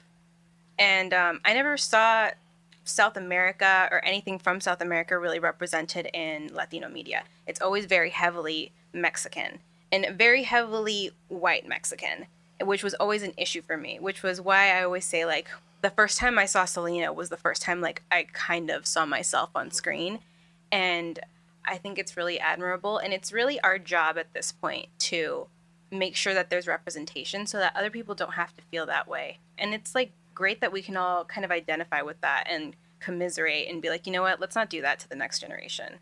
And 0.80 1.14
um, 1.14 1.42
I 1.46 1.54
never 1.54 1.78
saw 1.78 2.32
South 2.88 3.18
America 3.18 3.88
or 3.92 4.04
anything 4.04 4.40
from 4.40 4.62
South 4.62 4.82
America 4.82 5.18
really 5.18 5.40
represented 5.40 6.10
in 6.14 6.50
Latino 6.54 6.90
media. 6.90 7.24
It's 7.46 7.62
always 7.62 7.86
very 7.86 8.10
heavily 8.10 8.72
Mexican 8.94 9.60
and 9.92 10.18
very 10.18 10.44
heavily 10.44 11.12
white 11.28 11.68
Mexican, 11.68 12.28
which 12.62 12.84
was 12.84 12.94
always 12.96 13.24
an 13.24 13.34
issue 13.38 13.62
for 13.62 13.78
me, 13.78 14.00
which 14.00 14.24
was 14.24 14.42
why 14.42 14.78
I 14.78 14.84
always 14.84 15.06
say, 15.06 15.26
like, 15.26 15.48
the 15.82 15.90
first 15.90 16.18
time 16.18 16.40
I 16.40 16.46
saw 16.46 16.66
Selena 16.66 17.14
was 17.14 17.30
the 17.30 17.38
first 17.38 17.62
time, 17.62 17.82
like, 17.82 18.02
I 18.12 18.28
kind 18.34 18.70
of 18.70 18.88
saw 18.88 19.06
myself 19.06 19.52
on 19.56 19.72
screen. 19.72 20.20
And 20.72 21.20
I 21.66 21.78
think 21.78 21.98
it's 21.98 22.18
really 22.18 22.40
admirable. 22.40 22.98
And 22.98 23.14
it's 23.14 23.32
really 23.32 23.60
our 23.62 23.78
job 23.78 24.18
at 24.18 24.34
this 24.34 24.52
point 24.52 24.88
to 25.00 25.48
make 25.92 26.16
sure 26.16 26.34
that 26.34 26.50
there's 26.50 26.68
representation 26.68 27.46
so 27.46 27.60
that 27.60 27.76
other 27.76 27.90
people 27.90 28.16
don't 28.16 28.34
have 28.34 28.56
to 28.56 28.62
feel 28.64 28.86
that 28.88 29.08
way. 29.08 29.40
And 29.58 29.74
it's 29.74 29.96
like 29.96 30.12
great 30.38 30.62
that 30.62 30.72
we 30.72 30.84
can 30.84 30.96
all 30.96 31.26
kind 31.26 31.44
of 31.44 31.50
identify 31.50 32.04
with 32.04 32.22
that 32.22 32.44
and 32.48 32.76
commiserate 33.00 33.68
and 33.68 33.82
be 33.82 33.90
like, 33.90 34.06
you 34.06 34.14
know 34.14 34.22
what, 34.22 34.40
let's 34.40 34.56
not 34.56 34.70
do 34.70 34.84
that 34.84 35.00
to 35.00 35.10
the 35.10 35.16
next 35.16 35.40
generation. 35.40 35.96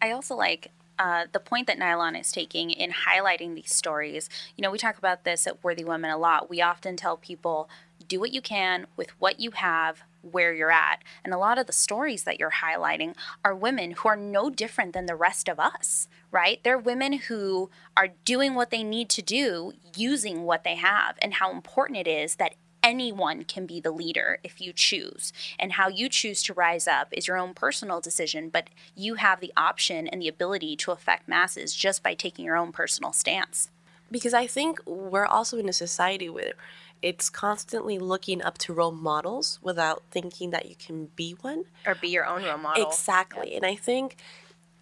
I 0.00 0.12
also 0.12 0.34
like 0.34 0.70
uh, 0.98 1.26
the 1.30 1.40
point 1.40 1.66
that 1.66 1.78
Nylon 1.78 2.16
is 2.16 2.32
taking 2.32 2.70
in 2.70 2.90
highlighting 2.90 3.54
these 3.54 3.74
stories. 3.74 4.30
You 4.56 4.62
know, 4.62 4.70
we 4.70 4.78
talk 4.78 4.96
about 4.96 5.24
this 5.24 5.46
at 5.46 5.62
Worthy 5.62 5.84
Women 5.84 6.10
a 6.10 6.16
lot. 6.16 6.48
We 6.48 6.62
often 6.62 6.96
tell 6.96 7.18
people 7.18 7.68
do 8.08 8.18
what 8.18 8.32
you 8.32 8.40
can 8.40 8.86
with 8.96 9.10
what 9.20 9.40
you 9.40 9.50
have 9.50 10.04
where 10.22 10.54
you're 10.54 10.70
at. 10.70 11.02
And 11.22 11.34
a 11.34 11.38
lot 11.38 11.58
of 11.58 11.66
the 11.66 11.72
stories 11.72 12.24
that 12.24 12.40
you're 12.40 12.62
highlighting 12.62 13.14
are 13.44 13.54
women 13.54 13.90
who 13.90 14.08
are 14.08 14.16
no 14.16 14.48
different 14.48 14.94
than 14.94 15.04
the 15.04 15.14
rest 15.14 15.50
of 15.50 15.60
us, 15.60 16.08
right? 16.30 16.60
They're 16.62 16.78
women 16.78 17.12
who 17.28 17.70
are 17.94 18.08
doing 18.24 18.54
what 18.54 18.70
they 18.70 18.82
need 18.82 19.10
to 19.10 19.22
do 19.22 19.74
using 19.94 20.44
what 20.44 20.64
they 20.64 20.76
have, 20.76 21.16
and 21.20 21.34
how 21.34 21.52
important 21.52 21.98
it 21.98 22.08
is 22.08 22.36
that 22.36 22.54
anyone 22.84 23.44
can 23.44 23.64
be 23.66 23.80
the 23.80 23.90
leader 23.90 24.38
if 24.44 24.60
you 24.60 24.72
choose. 24.72 25.32
And 25.58 25.72
how 25.72 25.88
you 25.88 26.08
choose 26.08 26.42
to 26.44 26.54
rise 26.54 26.86
up 26.86 27.08
is 27.10 27.26
your 27.26 27.38
own 27.38 27.54
personal 27.54 28.00
decision, 28.00 28.50
but 28.50 28.68
you 28.94 29.14
have 29.14 29.40
the 29.40 29.52
option 29.56 30.06
and 30.06 30.20
the 30.20 30.28
ability 30.28 30.76
to 30.76 30.92
affect 30.92 31.26
masses 31.26 31.74
just 31.74 32.02
by 32.02 32.14
taking 32.14 32.44
your 32.44 32.56
own 32.56 32.70
personal 32.70 33.12
stance. 33.12 33.70
Because 34.10 34.34
I 34.34 34.46
think 34.46 34.80
we're 34.84 35.24
also 35.24 35.56
in 35.58 35.68
a 35.68 35.72
society 35.72 36.28
where 36.28 36.52
it's 37.00 37.30
constantly 37.30 37.98
looking 37.98 38.42
up 38.42 38.58
to 38.58 38.72
role 38.72 38.92
models 38.92 39.58
without 39.62 40.02
thinking 40.10 40.50
that 40.50 40.66
you 40.66 40.76
can 40.76 41.06
be 41.16 41.34
one 41.40 41.64
or 41.86 41.94
be 41.94 42.08
your 42.08 42.26
own 42.26 42.44
role 42.44 42.58
model. 42.58 42.86
Exactly. 42.86 43.54
And 43.54 43.64
I 43.64 43.74
think 43.74 44.16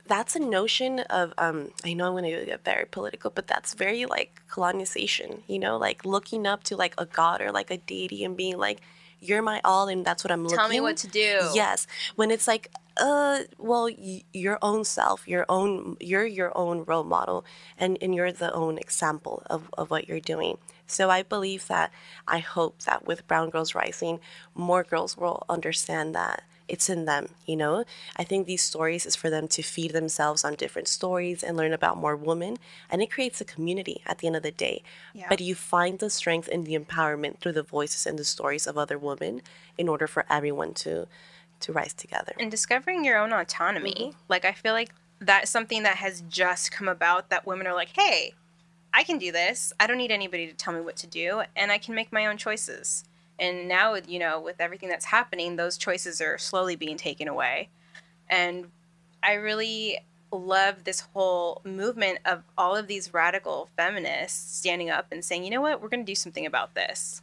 that's 0.07 0.35
a 0.37 0.41
notion 0.41 1.01
of 1.01 1.33
um, 1.39 1.71
I 1.85 1.93
know 1.95 2.07
I'm 2.07 2.13
going 2.13 2.25
to 2.25 2.45
get 2.45 2.65
very 2.65 2.87
political, 2.87 3.31
but 3.31 3.47
that's 3.47 3.75
very 3.75 4.05
like 4.07 4.43
colonization. 4.49 5.43
You 5.47 5.59
know, 5.59 5.77
like 5.77 6.05
looking 6.05 6.47
up 6.47 6.65
to 6.65 6.77
like 6.77 6.95
a 6.99 7.07
god 7.07 7.41
or 7.41 7.53
like 7.53 7.71
a 7.71 7.77
deity 7.79 8.25
and 8.25 8.37
being 8.37 8.59
like, 8.59 8.81
"You're 9.21 9.43
my 9.43 9.61
all," 9.65 9.89
and 9.89 10.05
that's 10.05 10.25
what 10.25 10.31
I'm 10.33 10.43
looking. 10.45 10.59
Tell 10.59 10.69
me 10.69 10.81
what 10.81 10.97
to 10.99 11.07
do. 11.09 11.51
Yes, 11.55 11.87
when 12.17 12.31
it's 12.31 12.47
like, 12.49 12.71
uh, 12.97 13.41
well, 13.59 13.85
y- 13.85 14.25
your 14.33 14.59
own 14.61 14.85
self, 14.85 15.27
your 15.29 15.47
own, 15.49 15.97
you're 16.01 16.27
your 16.27 16.57
own 16.57 16.85
role 16.85 17.05
model, 17.05 17.45
and 17.79 17.97
and 18.03 18.15
you're 18.15 18.33
the 18.33 18.53
own 18.53 18.79
example 18.79 19.43
of 19.49 19.71
of 19.79 19.91
what 19.91 20.09
you're 20.09 20.21
doing. 20.21 20.59
So 20.87 21.09
I 21.11 21.23
believe 21.23 21.69
that 21.69 21.91
I 22.29 22.41
hope 22.41 22.83
that 22.83 23.07
with 23.07 23.27
Brown 23.27 23.51
Girls 23.51 23.75
Rising, 23.75 24.21
more 24.55 24.83
girls 24.85 25.17
will 25.17 25.45
understand 25.49 26.15
that 26.15 26.43
it's 26.69 26.89
in 26.89 27.05
them, 27.05 27.29
you 27.47 27.57
know? 27.57 27.85
I 28.17 28.25
think 28.25 28.47
these 28.47 28.63
stories 28.63 29.07
is 29.07 29.17
for 29.17 29.31
them 29.31 29.49
to 29.49 29.63
feed 29.63 29.93
themselves 29.93 30.45
on 30.45 30.55
different 30.55 30.89
stories 30.89 31.43
and 31.43 31.57
learn 31.57 31.73
about 31.73 31.97
more 31.97 32.17
women. 32.17 32.59
And 32.91 33.03
it 33.03 33.11
creates 33.11 33.41
a 33.41 33.45
community 33.45 34.03
at 34.07 34.19
the 34.19 34.27
end 34.27 34.37
of 34.37 34.43
the 34.43 34.51
day. 34.51 34.83
Yeah. 35.15 35.27
But 35.29 35.41
you 35.41 35.55
find 35.55 35.99
the 35.99 36.11
strength 36.11 36.49
and 36.53 36.67
the 36.67 36.79
empowerment 36.79 37.39
through 37.39 37.53
the 37.53 37.63
voices 37.63 38.07
and 38.07 38.19
the 38.19 38.25
stories 38.25 38.67
of 38.67 38.79
other 38.79 38.99
women 38.99 39.43
in 39.77 39.89
order 39.89 40.07
for 40.07 40.25
everyone 40.31 40.75
to 40.75 41.07
to 41.61 41.73
rise 41.73 41.93
together. 41.93 42.33
And 42.41 42.51
discovering 42.51 43.05
your 43.05 43.19
own 43.19 43.33
autonomy. 43.33 43.93
Mm-hmm. 43.93 44.19
Like 44.29 44.45
I 44.45 44.51
feel 44.53 44.73
like 44.73 44.91
that's 45.21 45.51
something 45.51 45.85
that 45.85 45.97
has 45.97 46.23
just 46.23 46.73
come 46.73 46.89
about 46.89 47.31
that 47.31 47.47
women 47.47 47.67
are 47.69 47.75
like, 47.75 47.91
hey, 47.97 48.35
I 48.93 49.05
can 49.05 49.19
do 49.19 49.33
this. 49.33 49.73
I 49.81 49.87
don't 49.87 49.97
need 49.97 50.11
anybody 50.11 50.47
to 50.47 50.55
tell 50.55 50.75
me 50.75 50.81
what 50.81 50.97
to 50.97 51.07
do, 51.07 51.43
and 51.57 51.73
I 51.73 51.79
can 51.79 51.95
make 51.95 52.13
my 52.13 52.27
own 52.27 52.37
choices. 52.37 53.05
And 53.43 53.67
now, 53.67 53.97
you 53.97 54.21
know, 54.21 54.41
with 54.41 54.61
everything 54.61 54.89
that's 54.89 55.05
happening, 55.05 55.57
those 55.57 55.77
choices 55.77 56.21
are 56.21 56.39
slowly 56.39 56.77
being 56.77 56.97
taken 56.97 57.27
away. 57.27 57.71
And 58.31 58.69
I 59.21 59.33
really 59.33 59.99
love 60.31 60.85
this 60.85 61.01
whole 61.01 61.61
movement 61.65 62.21
of 62.25 62.45
all 62.57 62.77
of 62.77 62.87
these 62.87 63.13
radical 63.13 63.69
feminists 63.77 64.59
standing 64.59 64.91
up 64.91 65.09
and 65.11 65.25
saying, 65.25 65.43
you 65.43 65.51
know 65.51 65.61
what, 65.61 65.83
we're 65.83 65.89
going 65.89 66.07
to 66.07 66.11
do 66.11 66.15
something 66.15 66.47
about 66.47 66.77
this. 66.77 67.21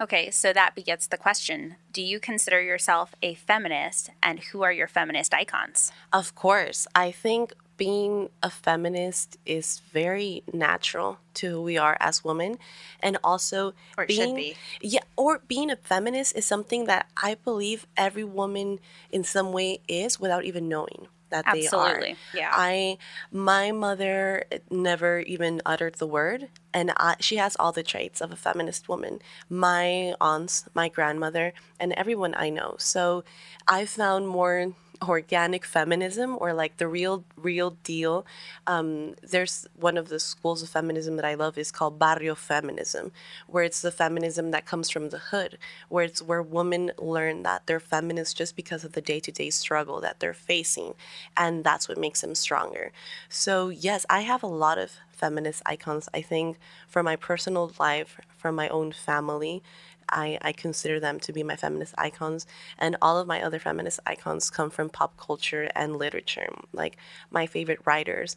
Okay, 0.00 0.30
so 0.30 0.52
that 0.52 0.76
begets 0.76 1.08
the 1.08 1.18
question 1.18 1.74
Do 1.92 2.00
you 2.00 2.20
consider 2.20 2.62
yourself 2.62 3.16
a 3.20 3.34
feminist, 3.34 4.10
and 4.22 4.38
who 4.38 4.62
are 4.62 4.72
your 4.72 4.86
feminist 4.86 5.34
icons? 5.34 5.90
Of 6.12 6.36
course. 6.36 6.86
I 6.94 7.10
think 7.10 7.54
being 7.80 8.28
a 8.42 8.50
feminist 8.50 9.38
is 9.46 9.80
very 9.90 10.42
natural 10.52 11.16
to 11.32 11.48
who 11.48 11.62
we 11.62 11.78
are 11.78 11.96
as 11.98 12.22
women 12.22 12.58
and 13.02 13.16
also 13.24 13.72
or 13.96 14.04
being, 14.04 14.34
be. 14.34 14.54
yeah 14.82 15.00
or 15.16 15.40
being 15.48 15.70
a 15.70 15.76
feminist 15.76 16.36
is 16.36 16.44
something 16.44 16.84
that 16.84 17.06
i 17.16 17.34
believe 17.42 17.86
every 17.96 18.22
woman 18.22 18.78
in 19.10 19.24
some 19.24 19.50
way 19.50 19.80
is 19.88 20.20
without 20.20 20.44
even 20.44 20.68
knowing 20.68 21.08
that 21.30 21.44
Absolutely. 21.46 21.70
they 21.70 21.76
are. 21.76 21.86
Absolutely. 21.86 22.16
Yeah. 22.34 22.50
I 22.52 22.98
my 23.30 23.72
mother 23.72 24.44
never 24.70 25.20
even 25.20 25.62
uttered 25.64 25.94
the 25.94 26.06
word 26.06 26.48
and 26.74 26.92
I, 26.96 27.14
she 27.20 27.36
has 27.36 27.56
all 27.56 27.72
the 27.72 27.84
traits 27.84 28.20
of 28.20 28.32
a 28.32 28.36
feminist 28.36 28.88
woman. 28.88 29.20
My 29.48 30.14
aunts, 30.20 30.68
my 30.74 30.88
grandmother, 30.88 31.52
and 31.78 31.92
everyone 31.92 32.34
I 32.36 32.50
know. 32.50 32.74
So 32.78 33.24
I 33.66 33.86
found 33.86 34.26
more 34.28 34.74
organic 35.02 35.64
feminism 35.64 36.36
or 36.40 36.52
like 36.52 36.76
the 36.76 36.86
real 36.86 37.24
real 37.36 37.70
deal 37.84 38.26
um, 38.66 39.14
there's 39.22 39.66
one 39.74 39.96
of 39.96 40.08
the 40.08 40.20
schools 40.20 40.62
of 40.62 40.68
feminism 40.68 41.16
that 41.16 41.24
i 41.24 41.34
love 41.34 41.56
is 41.56 41.70
called 41.70 41.98
barrio 41.98 42.34
feminism 42.34 43.10
where 43.46 43.64
it's 43.64 43.80
the 43.80 43.90
feminism 43.90 44.50
that 44.50 44.66
comes 44.66 44.90
from 44.90 45.08
the 45.08 45.18
hood 45.18 45.56
where 45.88 46.04
it's 46.04 46.20
where 46.20 46.42
women 46.42 46.90
learn 46.98 47.42
that 47.42 47.66
they're 47.66 47.80
feminists 47.80 48.34
just 48.34 48.54
because 48.56 48.84
of 48.84 48.92
the 48.92 49.00
day-to-day 49.00 49.48
struggle 49.48 50.00
that 50.00 50.20
they're 50.20 50.34
facing 50.34 50.94
and 51.36 51.64
that's 51.64 51.88
what 51.88 51.98
makes 51.98 52.20
them 52.20 52.34
stronger. 52.34 52.92
So 53.28 53.68
yes 53.70 54.04
i 54.10 54.20
have 54.20 54.42
a 54.42 54.46
lot 54.46 54.78
of 54.78 54.92
feminist 55.10 55.62
icons 55.66 56.08
i 56.14 56.20
think 56.20 56.58
for 56.88 57.02
my 57.02 57.16
personal 57.16 57.72
life 57.78 58.18
from 58.36 58.54
my 58.54 58.68
own 58.68 58.92
family 58.92 59.62
I, 60.10 60.38
I 60.42 60.52
consider 60.52 61.00
them 61.00 61.20
to 61.20 61.32
be 61.32 61.42
my 61.42 61.56
feminist 61.56 61.94
icons. 61.98 62.46
And 62.78 62.96
all 63.00 63.18
of 63.18 63.26
my 63.26 63.42
other 63.42 63.58
feminist 63.58 64.00
icons 64.06 64.50
come 64.50 64.70
from 64.70 64.90
pop 64.90 65.16
culture 65.16 65.68
and 65.74 65.96
literature. 65.96 66.48
Like 66.72 66.96
my 67.30 67.46
favorite 67.46 67.80
writers, 67.84 68.36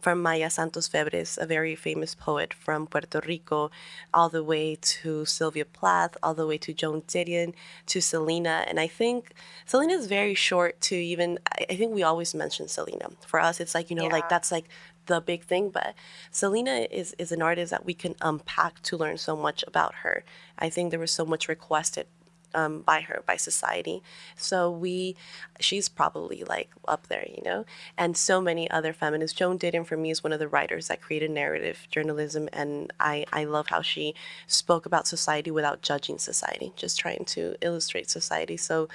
from 0.00 0.22
Mayra 0.22 0.50
Santos 0.50 0.88
Febres, 0.88 1.38
a 1.38 1.46
very 1.46 1.74
famous 1.74 2.14
poet 2.14 2.54
from 2.54 2.86
Puerto 2.86 3.20
Rico, 3.26 3.70
all 4.14 4.28
the 4.28 4.44
way 4.44 4.76
to 4.80 5.24
Sylvia 5.24 5.64
Plath, 5.64 6.16
all 6.22 6.34
the 6.34 6.46
way 6.46 6.58
to 6.58 6.72
Joan 6.72 7.02
Didion, 7.02 7.54
to 7.86 8.00
Selena. 8.00 8.64
And 8.68 8.78
I 8.80 8.86
think 8.86 9.32
Selena 9.66 9.94
is 9.94 10.06
very 10.06 10.34
short 10.34 10.80
to 10.82 10.96
even, 10.96 11.38
I 11.70 11.74
think 11.74 11.94
we 11.94 12.02
always 12.02 12.34
mention 12.34 12.68
Selena. 12.68 13.10
For 13.26 13.40
us, 13.40 13.60
it's 13.60 13.74
like, 13.74 13.90
you 13.90 13.96
know, 13.96 14.04
yeah. 14.04 14.12
like 14.12 14.28
that's 14.28 14.52
like 14.52 14.66
the 15.10 15.20
big 15.20 15.42
thing, 15.42 15.70
but 15.70 15.94
Selena 16.30 16.86
is, 16.90 17.14
is 17.18 17.32
an 17.32 17.42
artist 17.42 17.70
that 17.72 17.84
we 17.84 17.94
can 17.94 18.14
unpack 18.22 18.80
to 18.82 18.96
learn 18.96 19.18
so 19.18 19.36
much 19.36 19.64
about 19.66 19.96
her. 19.96 20.24
I 20.58 20.70
think 20.70 20.90
there 20.90 21.00
was 21.00 21.10
so 21.10 21.26
much 21.26 21.48
requested 21.48 22.06
um, 22.54 22.82
by 22.82 23.00
her 23.02 23.22
by 23.26 23.36
society. 23.36 24.02
So 24.36 24.70
we 24.70 25.16
she's 25.60 25.88
probably 25.88 26.42
like 26.42 26.70
up 26.88 27.06
there 27.06 27.24
you 27.28 27.42
know? 27.44 27.64
And 27.96 28.16
so 28.16 28.40
many 28.40 28.70
other 28.70 28.92
feminists. 28.92 29.38
Joan 29.38 29.58
didion 29.58 29.86
for 29.86 29.96
me 29.96 30.10
is 30.10 30.24
one 30.24 30.32
of 30.32 30.40
the 30.40 30.48
writers 30.48 30.88
that 30.88 31.00
created 31.00 31.30
narrative 31.30 31.86
journalism 31.90 32.48
and 32.52 32.92
i 32.98 33.24
i 33.32 33.44
love 33.44 33.68
how 33.68 33.82
she 33.82 34.14
spoke 34.46 34.84
about 34.84 35.06
society 35.06 35.50
without 35.50 35.82
judging 35.82 36.18
society 36.18 36.72
just 36.76 36.98
trying 36.98 37.24
to 37.26 37.54
illustrate 37.60 38.10
society. 38.10 38.56
So 38.56 38.88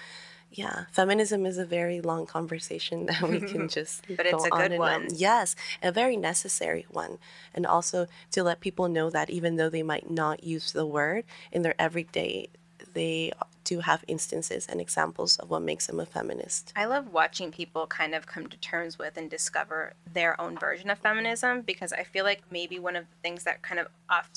yeah, 0.55 0.85
feminism 0.91 1.45
is 1.45 1.57
a 1.57 1.65
very 1.65 2.01
long 2.01 2.25
conversation 2.25 3.05
that 3.07 3.21
we 3.21 3.39
can 3.39 3.67
just 3.77 4.05
but 4.15 4.25
it's 4.25 4.45
a 4.45 4.49
good 4.49 4.77
one. 4.79 5.03
On. 5.03 5.07
Yes, 5.13 5.55
a 5.83 5.91
very 5.91 6.17
necessary 6.17 6.85
one, 6.89 7.17
and 7.53 7.65
also 7.65 8.07
to 8.31 8.43
let 8.43 8.61
people 8.61 8.87
know 8.87 9.09
that 9.09 9.29
even 9.29 9.57
though 9.57 9.69
they 9.69 9.83
might 9.83 10.09
not 10.09 10.43
use 10.43 10.71
the 10.71 10.85
word 10.85 11.25
in 11.51 11.61
their 11.61 11.75
everyday, 11.79 12.49
they 12.93 13.31
do 13.65 13.79
have 13.79 14.05
instances 14.07 14.67
and 14.67 14.79
examples 14.79 15.37
of 15.37 15.49
what 15.49 15.61
makes 15.61 15.87
them 15.87 15.99
a 15.99 16.05
feminist. 16.05 16.71
I 16.75 16.85
love 16.85 17.11
watching 17.11 17.51
people 17.51 17.87
kind 17.87 18.13
of 18.13 18.27
come 18.27 18.47
to 18.47 18.57
terms 18.57 18.97
with 18.97 19.17
and 19.17 19.29
discover 19.29 19.93
their 20.13 20.39
own 20.39 20.57
version 20.57 20.89
of 20.89 20.99
feminism 20.99 21.61
because 21.61 21.91
I 21.91 22.03
feel 22.03 22.23
like 22.23 22.43
maybe 22.51 22.79
one 22.79 22.95
of 22.95 23.05
the 23.05 23.15
things 23.23 23.43
that 23.43 23.63
kind 23.63 23.79
of 23.79 23.87
off 24.09 24.29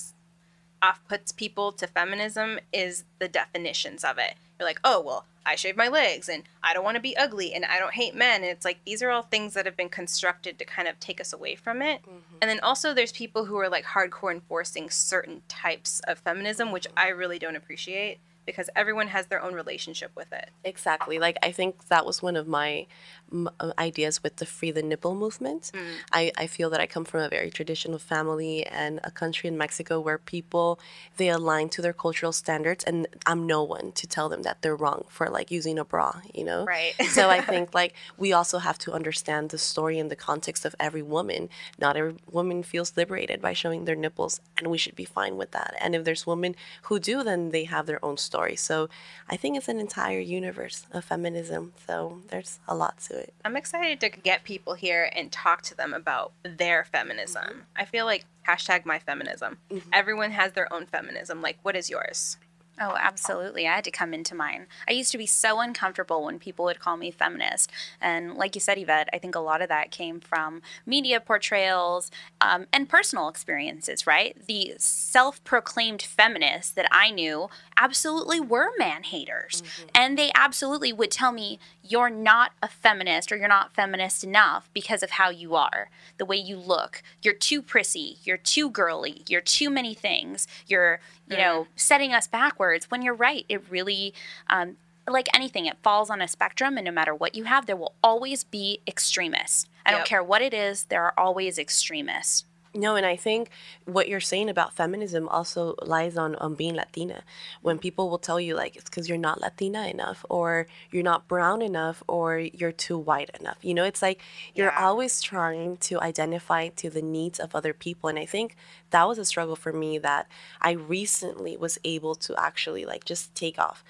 off 0.83 1.01
puts 1.09 1.33
people 1.33 1.73
to 1.73 1.87
feminism 1.87 2.59
is 2.73 3.05
the 3.19 3.29
definitions 3.29 4.05
of 4.05 4.19
it. 4.19 4.35
You're 4.59 4.69
like, 4.69 4.81
oh 4.85 5.01
well, 5.01 5.25
I 5.49 5.55
shave 5.55 5.77
my 5.77 5.89
legs 5.89 6.29
and 6.29 6.43
I 6.63 6.75
don't 6.75 6.85
want 6.85 6.97
to 6.97 7.01
be 7.01 7.17
ugly 7.17 7.55
and 7.55 7.65
I 7.65 7.79
don't 7.79 7.95
hate 7.95 8.15
men. 8.15 8.43
And 8.43 8.51
it's 8.51 8.65
like 8.65 8.85
these 8.85 9.03
are 9.03 9.11
all 9.11 9.23
things 9.23 9.55
that 9.55 9.65
have 9.65 9.77
been 9.77 9.89
constructed 9.89 10.59
to 10.59 10.65
kind 10.65 10.87
of 10.87 11.01
take 11.01 11.21
us 11.21 11.33
away 11.33 11.55
from 11.55 11.81
it. 11.81 12.03
Mm-hmm. 12.03 12.37
And 12.43 12.51
then 12.51 12.61
also 12.61 12.93
there's 12.93 13.13
people 13.13 13.47
who 13.47 13.57
are 13.57 13.69
like 13.69 13.87
hardcore 13.87 14.33
enforcing 14.33 14.91
certain 14.91 15.43
types 15.49 16.01
of 16.07 16.19
feminism, 16.19 16.71
which 16.71 16.87
I 16.97 17.09
really 17.09 17.39
don't 17.39 17.57
appreciate 17.57 18.19
because 18.45 18.71
everyone 18.75 19.09
has 19.09 19.27
their 19.27 19.43
own 19.43 19.55
relationship 19.55 20.11
with 20.17 20.33
it. 20.33 20.51
Exactly. 20.65 21.19
Like 21.19 21.39
I 21.43 21.53
think 21.53 21.89
that 21.89 22.05
was 22.05 22.23
one 22.23 22.37
of 22.37 22.47
my 22.47 22.87
m- 23.33 23.49
uh, 23.61 23.73
ideas 23.79 24.23
with 24.23 24.37
the 24.37 24.47
free 24.47 24.71
the 24.71 24.83
nipple 24.83 25.15
movement. 25.15 25.71
Mm. 25.75 25.95
I, 26.13 26.33
I 26.37 26.47
feel 26.47 26.71
that 26.71 26.81
I 26.81 26.87
come 26.87 27.05
from 27.05 27.21
a 27.21 27.29
very 27.29 27.51
traditional 27.51 27.99
family 27.99 28.67
and 28.67 29.01
a 29.05 29.11
country 29.11 29.49
in 29.49 29.57
Mexico 29.57 30.01
where 30.01 30.19
people 30.19 30.81
they 31.17 31.29
align 31.29 31.69
to 31.71 31.83
their 31.83 31.93
cultural 31.93 32.33
standards 32.33 32.85
and 32.85 33.07
I'm 33.27 33.47
no 33.47 33.63
one 33.63 33.93
to 33.93 34.07
tell 34.07 34.29
them 34.29 34.43
that 34.43 34.63
they're 34.63 34.77
wrong 34.77 35.05
for 35.09 35.29
like 35.29 35.51
using 35.51 35.79
a 35.79 35.85
bra, 35.85 36.21
you 36.35 36.45
know? 36.45 36.65
Right. 36.65 36.95
so 37.11 37.29
I 37.29 37.41
think 37.41 37.75
like 37.81 37.95
we 38.17 38.33
also 38.33 38.59
have 38.59 38.79
to 38.79 38.93
understand 38.93 39.51
the 39.51 39.59
story 39.59 39.99
and 39.99 40.11
the 40.11 40.17
context 40.17 40.65
of 40.65 40.75
every 40.81 41.03
woman. 41.03 41.49
Not 41.79 41.97
every 41.97 42.17
woman 42.31 42.63
feels 42.63 42.97
liberated 42.97 43.41
by 43.41 43.53
showing 43.53 43.85
their 43.85 43.97
nipples 43.97 44.41
and 44.57 44.69
we 44.69 44.79
should 44.79 44.97
be 44.97 45.05
fine 45.05 45.37
with 45.37 45.51
that. 45.53 45.75
And 45.81 45.95
if 45.95 46.05
there's 46.05 46.27
women 46.27 46.57
who 46.83 46.99
do 46.99 47.23
then 47.23 47.51
they 47.51 47.65
have 47.65 47.87
their 47.87 48.05
own 48.05 48.17
story 48.17 48.39
story. 48.39 48.57
So 48.57 48.89
I 49.29 49.37
think 49.37 49.57
it's 49.57 49.69
an 49.69 49.81
entire 49.81 50.21
universe 50.21 50.87
of 50.93 51.05
feminism. 51.05 51.73
So 51.87 52.21
there's 52.31 52.61
a 52.69 52.75
lot 52.75 52.95
to 53.09 53.13
it. 53.18 53.18
I'm 53.45 53.57
excited 53.57 54.01
to 54.01 54.09
get 54.09 54.45
people 54.45 54.75
here 54.75 55.11
and 55.15 55.31
talk 55.31 55.63
to 55.63 55.77
them 55.77 55.95
about 55.95 56.33
their 56.43 56.85
feminism. 56.85 57.45
Mm-hmm. 57.45 57.61
I 57.77 57.85
feel 57.85 58.05
like 58.05 58.25
hashtag 58.47 58.85
my 58.85 58.99
feminism. 58.99 59.59
Mm-hmm. 59.71 59.91
Everyone 59.93 60.31
has 60.33 60.53
their 60.53 60.73
own 60.73 60.87
feminism. 60.87 61.43
Like, 61.43 61.59
what 61.63 61.77
is 61.77 61.91
yours? 61.91 62.39
Oh, 62.81 62.97
absolutely. 62.99 63.67
I 63.67 63.75
had 63.77 63.85
to 63.85 63.91
come 63.91 64.15
into 64.15 64.35
mine. 64.35 64.67
I 64.89 64.93
used 64.93 65.11
to 65.13 65.19
be 65.19 65.27
so 65.27 65.61
uncomfortable 65.61 66.25
when 66.25 66.39
people 66.39 66.65
would 66.67 66.79
call 66.79 66.97
me 66.97 67.11
feminist. 67.11 67.71
And 68.01 68.35
like 68.35 68.55
you 68.55 68.61
said, 68.61 68.79
Yvette, 68.79 69.09
I 69.13 69.19
think 69.19 69.35
a 69.35 69.41
lot 69.41 69.63
of 69.63 69.69
that 69.69 69.91
came 69.91 70.21
from 70.21 70.63
media 70.87 71.21
portrayals 71.21 72.11
um, 72.41 72.67
and 72.73 72.89
personal 72.89 73.29
experiences, 73.29 74.07
right? 74.07 74.37
The 74.47 74.75
self 74.79 75.43
proclaimed 75.45 76.03
feminists 76.03 76.71
that 76.73 76.89
I 76.93 77.11
knew 77.11 77.49
absolutely 77.77 78.41
were 78.41 78.71
man 78.79 79.03
haters. 79.03 79.63
Mm-hmm. 79.63 79.89
And 79.95 80.19
they 80.19 80.31
absolutely 80.35 80.93
would 80.93 81.11
tell 81.11 81.33
me, 81.33 81.59
you're 81.89 82.11
not 82.11 82.53
a 82.63 82.69
feminist 82.69 83.33
or 83.33 83.37
you're 83.37 83.49
not 83.49 83.75
feminist 83.75 84.25
enough 84.25 84.69
because 84.73 85.03
of 85.03 85.11
how 85.11 85.31
you 85.31 85.55
are, 85.55 85.91
the 86.19 86.25
way 86.25 86.37
you 86.37 86.57
look. 86.57 87.03
You're 87.23 87.35
too 87.35 87.63
prissy, 87.63 88.19
you're 88.25 88.37
too 88.37 88.71
girly, 88.71 89.23
you're 89.29 89.41
too 89.41 89.71
many 89.71 89.95
things. 89.95 90.47
You're, 90.67 91.01
you 91.29 91.37
mm. 91.37 91.41
know, 91.41 91.67
setting 91.77 92.13
us 92.13 92.27
backwards 92.27 92.91
when 92.91 93.03
you're 93.03 93.15
right. 93.15 93.45
It 93.49 93.63
really 93.71 94.15
um, 94.49 94.77
like 95.11 95.29
anything, 95.35 95.67
it 95.67 95.79
falls 95.83 96.11
on 96.11 96.21
a 96.21 96.29
spectrum, 96.29 96.77
and 96.77 96.85
no 96.85 96.91
matter 96.91 97.15
what 97.15 97.35
you 97.35 97.45
have, 97.45 97.67
there 97.67 97.77
will 97.77 97.95
always 98.03 98.45
be 98.45 98.81
extremists. 98.87 99.67
I 99.87 99.91
yep. 99.91 100.01
don't 100.01 100.07
care 100.07 100.23
what 100.23 100.43
it 100.43 100.53
is, 100.53 100.85
there 100.85 101.03
are 101.03 101.15
always 101.17 101.59
extremists. 101.59 102.45
No, 102.75 102.97
and 102.97 103.07
I 103.07 103.17
think 103.17 103.51
what 103.87 104.09
you're 104.09 104.21
saying 104.21 104.49
about 104.51 104.75
feminism 104.75 105.27
also 105.29 105.75
lies 105.83 106.17
on, 106.17 106.35
on 106.37 106.55
being 106.55 106.75
Latina. 106.75 107.23
When 107.63 107.79
people 107.79 108.11
will 108.11 108.19
tell 108.19 108.39
you, 108.39 108.55
like, 108.55 108.77
it's 108.77 108.85
because 108.85 109.09
you're 109.09 109.17
not 109.17 109.41
Latina 109.41 109.87
enough, 109.87 110.25
or 110.29 110.67
you're 110.91 111.03
not 111.03 111.27
brown 111.29 111.63
enough, 111.63 112.03
or 112.07 112.39
you're 112.39 112.73
too 112.73 112.99
white 112.99 113.31
enough. 113.41 113.59
You 113.63 113.75
know, 113.75 113.85
it's 113.85 114.03
like 114.03 114.21
you're 114.55 114.73
yeah. 114.73 114.87
always 114.87 115.23
trying 115.23 115.79
to 115.79 116.01
identify 116.01 116.69
to 116.69 116.91
the 116.91 117.03
needs 117.03 117.41
of 117.41 117.55
other 117.55 117.73
people. 117.73 118.09
And 118.11 118.19
I 118.19 118.27
think 118.27 118.55
that 118.91 119.09
was 119.09 119.19
a 119.19 119.25
struggle 119.25 119.57
for 119.57 119.73
me 119.73 119.99
that 119.99 120.29
I 120.61 120.73
recently 120.73 121.57
was 121.57 121.79
able 121.85 122.15
to 122.17 122.35
actually, 122.39 122.85
like, 122.85 123.05
just 123.05 123.35
take 123.35 123.59
off 123.59 123.83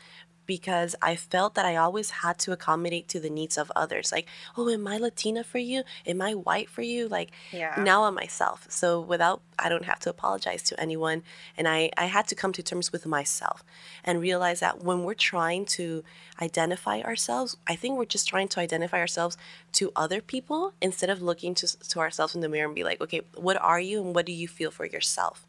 because 0.48 0.96
I 1.02 1.14
felt 1.14 1.54
that 1.54 1.66
I 1.66 1.76
always 1.76 2.08
had 2.10 2.38
to 2.38 2.52
accommodate 2.52 3.06
to 3.08 3.20
the 3.20 3.28
needs 3.28 3.58
of 3.58 3.70
others. 3.76 4.10
Like, 4.10 4.26
oh, 4.56 4.70
am 4.70 4.88
I 4.88 4.96
Latina 4.96 5.44
for 5.44 5.58
you? 5.58 5.82
Am 6.06 6.22
I 6.22 6.34
white 6.34 6.70
for 6.70 6.80
you? 6.80 7.06
Like, 7.06 7.32
yeah. 7.52 7.74
now 7.84 8.04
I'm 8.04 8.14
myself. 8.14 8.66
So 8.70 8.98
without, 8.98 9.42
I 9.58 9.68
don't 9.68 9.84
have 9.84 10.00
to 10.00 10.10
apologize 10.10 10.62
to 10.64 10.80
anyone. 10.80 11.22
And 11.58 11.68
I, 11.68 11.90
I 11.98 12.06
had 12.06 12.26
to 12.28 12.34
come 12.34 12.52
to 12.54 12.62
terms 12.62 12.90
with 12.90 13.04
myself 13.04 13.62
and 14.02 14.22
realize 14.22 14.60
that 14.60 14.82
when 14.82 15.04
we're 15.04 15.12
trying 15.12 15.66
to 15.66 16.02
identify 16.40 17.02
ourselves, 17.02 17.58
I 17.66 17.76
think 17.76 17.98
we're 17.98 18.06
just 18.06 18.26
trying 18.26 18.48
to 18.48 18.60
identify 18.60 18.98
ourselves 18.98 19.36
to 19.72 19.92
other 19.94 20.22
people 20.22 20.72
instead 20.80 21.10
of 21.10 21.20
looking 21.20 21.54
to, 21.56 21.78
to 21.90 22.00
ourselves 22.00 22.34
in 22.34 22.40
the 22.40 22.48
mirror 22.48 22.64
and 22.66 22.74
be 22.74 22.84
like, 22.84 23.02
okay, 23.02 23.20
what 23.34 23.60
are 23.60 23.80
you 23.80 24.00
and 24.00 24.14
what 24.14 24.24
do 24.24 24.32
you 24.32 24.48
feel 24.48 24.70
for 24.70 24.86
yourself? 24.86 25.46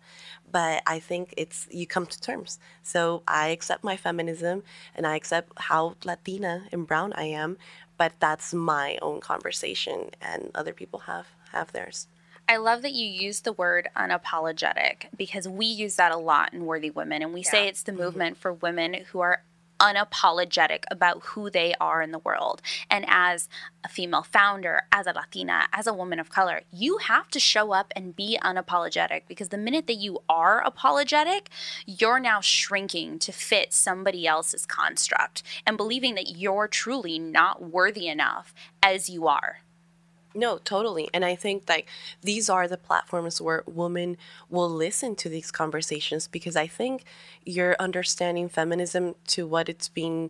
but 0.52 0.82
I 0.88 1.00
think 1.00 1.34
it's 1.38 1.68
you 1.72 1.86
come 1.86 2.06
to 2.06 2.20
terms. 2.20 2.60
So 2.84 3.24
I 3.28 3.50
accept 3.50 3.84
my 3.84 3.98
feminism 3.98 4.64
and 4.96 5.08
I 5.08 5.16
accept 5.16 5.52
how 5.58 5.96
Latina 6.04 6.66
and 6.72 6.88
brown 6.88 7.14
I 7.14 7.24
am, 7.26 7.58
but 7.98 8.14
that's 8.20 8.54
my 8.54 8.98
own 9.02 9.20
conversation 9.20 10.12
and 10.22 10.52
other 10.56 10.74
people 10.74 11.00
have 11.02 11.28
have 11.52 11.72
theirs. 11.72 12.08
I 12.48 12.58
love 12.58 12.82
that 12.82 12.94
you 12.94 13.06
use 13.06 13.42
the 13.42 13.54
word 13.54 13.90
unapologetic 13.96 15.06
because 15.16 15.48
we 15.48 15.68
use 15.68 15.98
that 15.98 16.12
a 16.12 16.18
lot 16.18 16.52
in 16.52 16.66
Worthy 16.66 16.90
Women 16.90 17.22
and 17.22 17.32
we 17.32 17.42
yeah. 17.42 17.52
say 17.52 17.68
it's 17.68 17.84
the 17.84 17.92
mm-hmm. 17.92 18.02
movement 18.02 18.36
mm-hmm. 18.36 18.42
for 18.42 18.54
women 18.54 18.94
who 19.12 19.20
are 19.20 19.44
unapologetic 19.80 20.84
about 20.92 21.24
who 21.24 21.50
they 21.50 21.74
are 21.80 22.02
in 22.02 22.12
the 22.12 22.20
world. 22.20 22.62
And 22.90 23.06
as 23.08 23.50
a 23.84 23.90
female 23.90 24.24
founder, 24.24 24.84
as 24.92 25.08
a 25.08 25.14
Latina, 25.14 25.68
as 25.74 25.88
a 25.88 25.94
woman 25.94 26.20
of 26.20 26.30
color, 26.30 26.62
you 26.72 26.98
have 26.98 27.30
to 27.30 27.40
show 27.40 27.72
up 27.72 27.92
and 27.96 28.16
be 28.16 28.38
unapologetic 28.44 29.24
because 29.28 29.50
the 29.50 29.58
minute 29.58 29.88
that 29.88 29.96
you 29.96 30.20
are 30.28 30.62
apologetic, 30.62 31.50
you're 31.86 32.20
now 32.20 32.42
shrinking 32.42 33.20
to 33.20 33.32
fit 33.32 33.74
somebody 33.74 34.28
else's 34.28 34.66
construct 34.66 35.44
and 35.66 35.78
believing 35.78 36.16
that 36.16 36.38
you're 36.38 36.68
truly 36.68 37.20
not 37.20 37.62
worthy 37.62 38.08
enough 38.08 38.54
as 38.84 39.10
you 39.10 39.28
are. 39.28 39.60
No, 40.36 40.60
totally. 40.60 41.10
And 41.12 41.26
I 41.26 41.36
think 41.36 41.64
like 41.68 41.88
these 42.22 42.50
are 42.50 42.68
the 42.68 42.78
platforms 42.78 43.42
where 43.42 43.64
women 43.66 44.16
will 44.50 44.70
listen 44.70 45.16
to 45.16 45.30
these 45.30 45.50
conversations 45.50 46.28
because 46.28 46.56
I 46.56 46.68
think 46.68 47.04
you're 47.46 47.76
understanding 47.80 48.48
feminism 48.48 49.16
to 49.28 49.48
what 49.48 49.70
it's 49.70 49.90
been, 49.90 50.30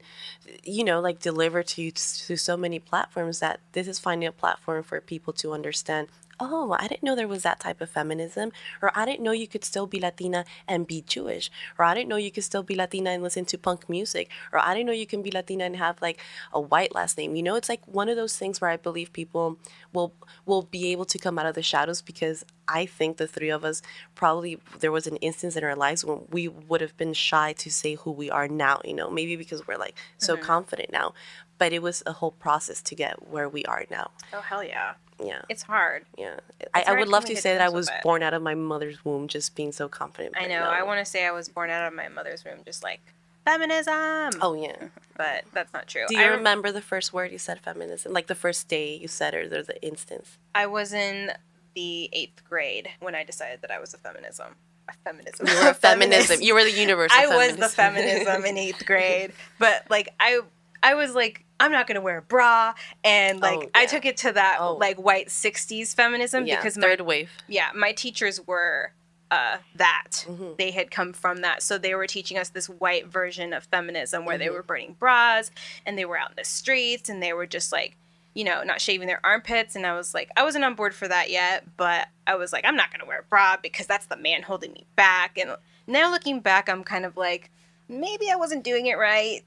you 0.64 0.86
know, 0.86 1.02
like 1.02 1.20
delivered 1.20 1.68
to 1.68 1.82
you 1.82 1.92
to 1.92 2.38
so 2.38 2.56
many 2.56 2.80
platforms 2.80 3.40
that 3.40 3.60
this 3.74 3.88
is 3.90 4.00
finding 4.00 4.28
a 4.28 4.32
platform 4.32 4.84
for 4.84 5.02
people 5.02 5.34
to 5.34 5.52
understand 5.54 6.08
oh, 6.40 6.76
I 6.80 6.88
didn't 6.88 7.04
know 7.04 7.16
there 7.16 7.28
was 7.28 7.44
that 7.44 7.60
type 7.60 7.82
of 7.82 7.90
feminism, 7.90 8.52
or 8.82 8.92
I 8.96 9.06
didn't 9.06 9.22
know 9.22 9.32
you 9.32 9.48
could 9.48 9.66
still 9.66 9.88
be 9.88 10.00
Latina 10.00 10.46
and 10.68 10.88
be 10.88 11.02
Jewish, 11.02 11.52
or 11.78 11.86
I 11.86 11.94
didn't 11.94 12.10
know 12.10 12.16
you 12.16 12.32
could 12.32 12.44
still 12.44 12.64
be 12.64 12.76
Latina 12.76 13.12
and 13.12 13.24
listen 13.24 13.46
to 13.46 13.58
punk 13.58 13.90
music, 13.90 14.30
or 14.52 14.60
I 14.60 14.74
didn't 14.74 14.88
know 14.88 14.94
you 14.94 15.08
can 15.08 15.22
be 15.22 15.32
Latina 15.32 15.66
and 15.66 15.76
have 15.76 16.02
like 16.02 16.20
a 16.54 16.62
white 16.62 16.96
last 16.96 17.18
name. 17.18 17.36
You 17.36 17.44
know, 17.44 17.56
it's 17.56 17.70
like 17.70 17.86
one 17.88 18.10
of 18.10 18.16
those 18.16 18.38
things 18.38 18.62
where 18.62 18.70
I 18.70 18.78
believe 18.78 19.14
people 19.14 19.58
will 19.94 20.14
will 20.46 20.64
be 20.64 20.92
able 20.92 21.06
to 21.06 21.18
come 21.18 21.38
out 21.40 21.46
of 21.46 21.56
the 21.56 21.64
shadows 21.64 22.02
because 22.02 22.46
I 22.68 22.86
think 22.86 23.18
the 23.18 23.28
three 23.28 23.50
of 23.50 23.66
us 23.66 23.82
probably 24.16 24.60
there 24.80 24.92
was 24.92 25.08
an 25.08 25.18
instance 25.18 25.56
in 25.56 25.64
our 25.64 25.76
lives 25.76 26.06
when 26.06 26.26
we 26.30 26.48
would 26.48 26.82
have 26.82 26.96
been 26.98 27.14
shy 27.14 27.54
to 27.54 27.72
say 27.72 27.96
who 27.96 28.12
we 28.12 28.30
are 28.30 28.48
now, 28.48 28.82
you 28.86 28.94
know, 28.94 29.10
maybe 29.10 29.36
because 29.36 29.68
we're 29.68 29.78
like 29.78 29.96
so 30.18 30.36
mm-hmm. 30.36 30.46
confident 30.46 30.92
now. 30.92 31.14
But 31.60 31.74
it 31.74 31.82
was 31.84 32.02
a 32.08 32.14
whole 32.14 32.32
process 32.32 32.82
to 32.82 32.96
get 32.96 33.30
where 33.30 33.48
we 33.48 33.64
are 33.66 33.86
now. 33.92 34.12
Oh 34.34 34.42
hell 34.42 34.64
yeah. 34.64 34.94
Yeah. 35.24 35.42
It's 35.50 35.64
hard. 35.64 36.06
Yeah. 36.18 36.40
It's 36.60 36.70
I, 36.74 36.82
hard 36.82 36.98
I, 36.98 37.00
would 37.00 37.10
love 37.10 37.26
to 37.26 37.36
say 37.36 37.54
that 37.54 37.62
I 37.62 37.70
was 37.70 37.90
born 38.04 38.24
out 38.24 38.34
of 38.34 38.42
my 38.42 38.56
mother's 38.56 39.04
womb 39.04 39.28
just 39.28 39.56
being 39.56 39.72
so 39.72 39.88
confident. 39.88 40.36
I 40.38 40.48
know. 40.48 40.64
No. 40.64 40.70
I 40.70 40.84
want 40.84 41.00
to 41.00 41.06
say 41.06 41.26
I 41.28 41.32
was 41.32 41.50
born 41.50 41.70
out 41.70 41.86
of 41.86 41.94
my 41.94 42.08
mother's 42.08 42.44
womb 42.46 42.60
just 42.66 42.84
like 42.84 43.02
feminism. 43.46 44.40
Oh 44.42 44.56
yeah. 44.60 44.76
But 45.18 45.44
that's 45.52 45.74
not 45.74 45.86
true. 45.86 46.06
Do 46.08 46.16
you 46.16 46.24
I 46.24 46.28
remember 46.28 46.72
the 46.72 46.82
first 46.82 47.12
word 47.12 47.34
you 47.34 47.38
said 47.38 47.60
feminism? 47.60 48.14
Like 48.14 48.28
the 48.28 48.36
first 48.36 48.70
day 48.70 48.96
you 48.96 49.10
said 49.10 49.34
it 49.34 49.52
or 49.52 49.64
the 49.64 49.84
instance? 49.86 50.38
I 50.56 50.66
was 50.66 50.94
in 50.94 51.32
the 51.76 52.10
eighth 52.14 52.42
grade 52.46 52.88
when 53.02 53.16
I 53.16 53.26
decided 53.26 53.62
that 53.62 53.70
I 53.70 53.80
was 53.80 53.94
a 53.94 53.98
feminism. 53.98 54.56
A 54.88 54.94
feminism. 55.04 55.46
You 55.46 55.56
were 55.62 55.72
a 55.72 55.74
feminism. 55.88 56.42
You 56.42 56.54
were 56.54 56.64
the 56.64 56.72
universe. 56.72 57.12
I 57.14 57.36
was 57.36 57.58
the 57.58 57.68
feminism 57.68 58.46
in 58.46 58.58
eighth 58.58 58.86
grade. 58.86 59.34
But 59.58 59.88
like 59.90 60.08
I 60.22 60.40
I 60.82 60.94
was 60.94 61.14
like 61.16 61.44
I'm 61.60 61.72
not 61.72 61.88
gonna 61.88 62.02
wear 62.02 62.20
a 62.20 62.22
bra, 62.22 62.74
and 63.04 63.40
like 63.40 63.58
oh, 63.58 63.62
yeah. 63.62 63.70
I 63.76 63.86
took 63.86 64.06
it 64.06 64.18
to 64.18 64.32
that 64.32 64.58
oh. 64.60 64.76
like 64.76 64.98
white 64.98 65.28
'60s 65.28 65.94
feminism 65.96 66.46
yeah, 66.46 66.58
because 66.58 66.76
third 66.76 67.00
my, 67.00 67.06
wave. 67.06 67.32
Yeah, 67.48 67.70
my 67.76 67.92
teachers 67.92 68.46
were 68.46 68.94
uh, 69.32 69.58
that 69.76 70.26
mm-hmm. 70.28 70.54
they 70.58 70.72
had 70.72 70.92
come 70.92 71.14
from 71.14 71.42
that, 71.42 71.62
so 71.62 71.78
they 71.78 71.96
were 71.96 72.08
teaching 72.08 72.38
us 72.38 72.50
this 72.50 72.68
white 72.68 73.08
version 73.08 73.54
of 73.54 73.64
feminism 73.66 74.26
where 74.26 74.36
mm-hmm. 74.36 74.46
they 74.46 74.50
were 74.50 74.64
burning 74.64 74.96
bras 75.00 75.52
and 75.86 75.98
they 75.98 76.06
were 76.06 76.18
out 76.18 76.32
in 76.32 76.36
the 76.38 76.46
streets 76.46 77.10
and 77.10 77.22
they 77.22 77.34
were 77.34 77.48
just 77.48 77.72
like 77.72 77.96
you 78.34 78.44
know, 78.44 78.64
not 78.64 78.80
shaving 78.80 79.08
their 79.08 79.20
armpits. 79.24 79.76
And 79.76 79.86
I 79.86 79.94
was 79.96 80.14
like, 80.14 80.30
I 80.38 80.44
wasn't 80.44 80.64
on 80.64 80.76
board 80.76 80.94
for 80.94 81.08
that 81.08 81.30
yet, 81.30 81.66
but 81.78 82.08
I 82.28 82.36
was 82.36 82.54
like, 82.54 82.64
I'm 82.66 82.76
not 82.76 82.92
going 82.92 83.02
to 83.02 83.06
wear 83.06 83.20
a 83.20 83.24
bra 83.24 83.58
because 83.62 83.88
that's 83.88 84.06
the 84.06 84.18
man 84.18 84.44
holding 84.44 84.72
me 84.72 84.86
back. 84.96 85.38
And 85.38 85.58
now 85.88 86.12
looking 86.12 86.40
back, 86.40 86.70
I'm 86.70 86.84
kind 86.84 87.06
of 87.06 87.18
like, 87.18 87.50
maybe 87.88 88.30
I 88.32 88.36
wasn't 88.36 88.64
doing 88.64 88.86
it 88.86 88.98
right. 88.98 89.42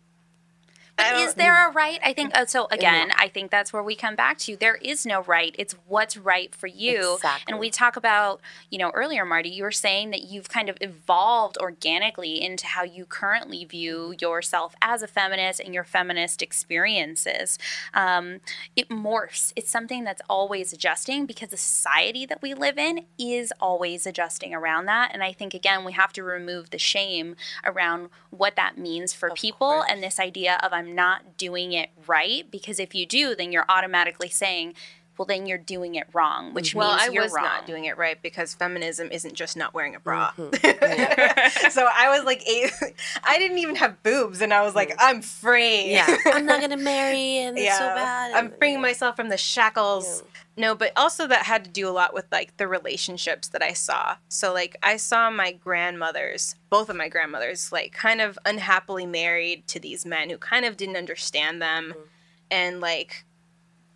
But 0.97 1.17
is 1.17 1.35
there 1.35 1.69
a 1.69 1.73
right? 1.73 1.99
I 2.03 2.13
think 2.13 2.37
uh, 2.37 2.47
so. 2.47 2.69
Again, 2.71 3.13
I 3.17 3.29
think 3.29 3.51
that's 3.51 3.73
where 3.73 3.83
we 3.83 3.95
come 3.95 4.15
back 4.15 4.39
to. 4.39 4.57
There 4.57 4.77
is 4.77 5.07
no 5.07 5.23
right. 5.23 5.55
It's 5.59 5.75
what's 5.87 6.17
right 6.17 6.55
for 6.55 6.67
you. 6.67 7.15
Exactly. 7.15 7.51
And 7.51 7.59
we 7.59 7.71
talk 7.71 7.97
about, 7.97 8.41
you 8.71 8.79
know, 8.79 8.91
earlier, 8.91 9.25
Marty, 9.25 9.49
you 9.49 9.63
were 9.63 9.73
saying 9.73 10.11
that 10.11 10.23
you've 10.23 10.49
kind 10.49 10.69
of 10.69 10.77
evolved 10.81 11.57
organically 11.59 12.43
into 12.43 12.67
how 12.67 12.83
you 12.85 13.07
currently 13.07 13.65
view 13.65 14.15
yourself 14.21 14.75
as 14.83 15.03
a 15.03 15.07
feminist 15.07 15.61
and 15.61 15.75
your 15.75 15.85
feminist 15.85 16.43
experiences. 16.43 17.59
Um, 17.95 18.41
it 18.77 18.89
morphs. 18.89 19.53
It's 19.57 19.71
something 19.71 20.05
that's 20.05 20.23
always 20.29 20.73
adjusting 20.73 21.27
because 21.27 21.51
the 21.51 21.57
society 21.57 22.27
that 22.27 22.43
we 22.43 22.55
live 22.55 22.79
in 22.79 23.07
is 23.19 23.53
always 23.61 24.07
adjusting 24.07 24.55
around 24.55 24.87
that. 24.87 25.11
And 25.13 25.23
I 25.23 25.33
think 25.33 25.55
again, 25.55 25.85
we 25.85 25.93
have 25.93 26.13
to 26.15 26.23
remove 26.23 26.71
the 26.71 26.79
shame 26.79 27.37
around 27.65 28.09
what 28.31 28.57
that 28.57 28.79
means 28.79 29.13
for 29.13 29.29
of 29.29 29.37
people 29.37 29.69
course. 29.69 29.87
and 29.89 30.03
this 30.03 30.19
idea 30.19 30.59
of 30.63 30.73
I'm 30.73 30.82
not 30.83 31.37
doing 31.37 31.73
it 31.73 31.91
right. 32.07 32.51
Because 32.51 32.79
if 32.79 32.95
you 32.95 33.07
do, 33.07 33.35
then 33.35 33.53
you're 33.53 33.67
automatically 33.69 34.29
saying, 34.29 34.75
well, 35.19 35.27
then 35.27 35.47
you're 35.47 35.59
doing 35.59 35.95
it 35.95 36.07
wrong, 36.15 36.55
which 36.55 36.75
well, 36.75 36.97
means 36.97 37.13
you're 37.13 37.23
I 37.23 37.27
was 37.27 37.33
wrong. 37.33 37.45
not 37.45 37.67
doing 37.67 37.85
it 37.85 37.99
right 37.99 38.21
because 38.23 38.55
feminism 38.55 39.09
isn't 39.13 39.35
just 39.35 39.57
not 39.57 39.75
wearing 39.75 39.95
a 39.95 40.01
bra. 40.01 40.33
Mm-hmm. 40.39 41.71
so 41.71 41.89
I 41.95 42.17
was 42.17 42.25
like, 42.25 42.43
eight, 42.49 42.73
I 43.25 43.39
didn't 43.39 43.59
even 43.59 43.77
have 43.77 44.03
boobs, 44.03 44.41
and 44.41 44.55
I 44.55 44.63
was 44.63 44.75
like, 44.75 44.91
mm. 44.91 44.97
I'm 44.99 45.21
free. 45.21 45.91
Yeah, 45.91 46.17
I'm 46.27 46.47
not 46.47 46.61
gonna 46.61 46.79
marry, 46.79 47.39
and 47.39 47.59
yeah. 47.59 47.65
it's 47.65 47.79
so 47.79 47.87
bad. 47.87 48.33
I'm 48.33 48.53
freeing 48.59 48.75
yeah. 48.77 48.81
myself 48.81 49.17
from 49.17 49.29
the 49.29 49.37
shackles. 49.37 50.23
Yeah. 50.25 50.41
No, 50.57 50.75
but 50.75 50.93
also 50.97 51.27
that 51.27 51.45
had 51.45 51.65
to 51.65 51.71
do 51.71 51.89
a 51.89 51.91
lot 51.91 52.13
with 52.13 52.27
like 52.31 52.57
the 52.57 52.69
relationships 52.69 53.49
that 53.49 53.63
I 53.63 53.73
saw. 53.73 54.17
So 54.29 54.53
like 54.53 54.77
I 54.83 54.97
saw 54.97 55.31
my 55.31 55.53
grandmothers, 55.53 56.57
both 56.69 56.91
of 56.91 56.97
my 56.97 57.09
grandmothers, 57.09 57.73
like 57.73 57.93
kind 57.93 58.21
of 58.21 58.39
unhappily 58.45 59.07
married 59.07 59.67
to 59.69 59.81
these 59.81 60.05
men 60.05 60.29
who 60.29 60.37
kind 60.37 60.65
of 60.65 60.77
didn't 60.77 60.97
understand 60.97 61.61
them, 61.61 61.91
mm-hmm. 61.91 62.01
and 62.51 62.81
like 62.81 63.25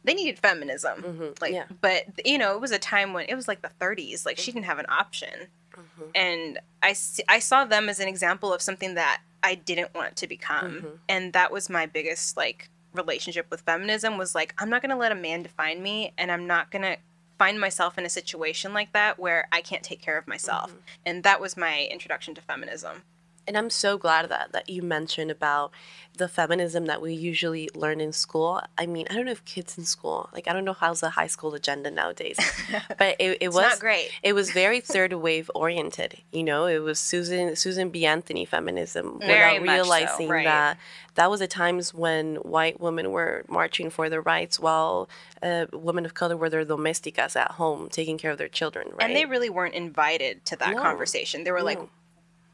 they 0.06 0.14
needed 0.14 0.38
feminism. 0.38 1.02
Mm-hmm. 1.02 1.32
Like, 1.40 1.52
yeah. 1.52 1.66
but 1.80 2.04
you 2.24 2.38
know, 2.38 2.54
it 2.54 2.60
was 2.60 2.70
a 2.70 2.78
time 2.78 3.12
when 3.12 3.26
it 3.28 3.34
was 3.34 3.46
like 3.46 3.60
the 3.60 3.70
30s. 3.80 4.24
Like, 4.24 4.36
mm-hmm. 4.36 4.42
she 4.42 4.52
didn't 4.52 4.66
have 4.66 4.78
an 4.78 4.86
option, 4.88 5.48
mm-hmm. 5.74 6.02
and 6.14 6.58
I 6.82 6.94
I 7.28 7.38
saw 7.40 7.64
them 7.64 7.88
as 7.88 8.00
an 8.00 8.08
example 8.08 8.54
of 8.54 8.62
something 8.62 8.94
that 8.94 9.20
I 9.42 9.54
didn't 9.54 9.94
want 9.94 10.16
to 10.16 10.26
become. 10.26 11.00
And 11.08 11.32
that 11.32 11.52
was 11.52 11.68
my 11.68 11.86
biggest 11.86 12.36
like 12.36 12.70
relationship 12.94 13.46
with 13.50 13.60
feminism 13.60 14.16
was 14.16 14.34
like 14.34 14.54
I'm 14.58 14.70
not 14.70 14.80
going 14.80 14.90
to 14.90 14.96
let 14.96 15.12
a 15.12 15.16
man 15.16 15.42
define 15.42 15.82
me 15.82 16.12
and 16.16 16.32
I'm 16.32 16.46
not 16.46 16.70
going 16.70 16.82
to 16.82 16.96
find 17.38 17.60
myself 17.60 17.98
in 17.98 18.06
a 18.06 18.08
situation 18.08 18.72
like 18.72 18.92
that 18.92 19.18
where 19.18 19.46
I 19.52 19.60
can't 19.60 19.82
take 19.82 20.00
care 20.00 20.16
of 20.16 20.26
myself. 20.26 20.74
And 21.04 21.22
that 21.22 21.40
was 21.40 21.56
my 21.56 21.86
introduction 21.90 22.34
to 22.34 22.40
feminism. 22.40 23.02
And 23.46 23.56
I'm 23.56 23.70
so 23.70 23.96
glad 23.98 24.28
that 24.28 24.52
that 24.52 24.68
you 24.68 24.82
mentioned 24.82 25.30
about 25.30 25.70
the 26.16 26.28
feminism 26.28 26.86
that 26.86 27.02
we 27.02 27.12
usually 27.12 27.68
learn 27.74 28.00
in 28.00 28.12
school. 28.12 28.62
I 28.78 28.86
mean, 28.86 29.06
I 29.10 29.14
don't 29.14 29.26
know 29.26 29.32
if 29.32 29.44
kids 29.44 29.76
in 29.76 29.84
school, 29.84 30.28
like 30.32 30.48
I 30.48 30.52
don't 30.52 30.64
know 30.64 30.72
how's 30.72 31.00
the 31.00 31.10
high 31.10 31.26
school 31.26 31.54
agenda 31.54 31.90
nowadays, 31.90 32.38
but 32.98 33.16
it, 33.18 33.38
it 33.40 33.48
was 33.48 33.56
not 33.56 33.80
great. 33.80 34.10
It 34.22 34.32
was 34.32 34.50
very 34.50 34.80
third 34.92 35.12
wave 35.12 35.50
oriented. 35.54 36.16
You 36.32 36.42
know, 36.42 36.66
it 36.66 36.78
was 36.78 36.98
Susan 36.98 37.54
Susan 37.56 37.90
B. 37.90 38.06
Anthony 38.06 38.44
feminism 38.44 39.18
Very 39.20 39.60
without 39.60 39.66
much 39.66 39.76
so, 39.76 39.82
realizing 39.82 40.28
right. 40.28 40.44
that 40.44 40.78
that 41.16 41.30
was 41.30 41.40
the 41.40 41.46
times 41.46 41.94
when 41.94 42.36
white 42.36 42.80
women 42.80 43.10
were 43.10 43.44
marching 43.48 43.90
for 43.90 44.08
their 44.08 44.20
rights, 44.20 44.58
while 44.60 45.08
uh, 45.42 45.66
women 45.72 46.04
of 46.04 46.14
color 46.14 46.36
were 46.36 46.50
their 46.50 46.64
domesticas 46.64 47.36
at 47.36 47.52
home, 47.52 47.88
taking 47.90 48.18
care 48.18 48.30
of 48.30 48.38
their 48.38 48.48
children. 48.48 48.88
Right? 48.92 49.02
And 49.06 49.16
they 49.16 49.24
really 49.24 49.50
weren't 49.50 49.74
invited 49.74 50.44
to 50.46 50.56
that 50.56 50.74
No. 50.74 50.82
conversation. 50.82 51.44
They 51.44 51.52
were 51.52 51.62
like, 51.62 51.78
No. 51.78 51.88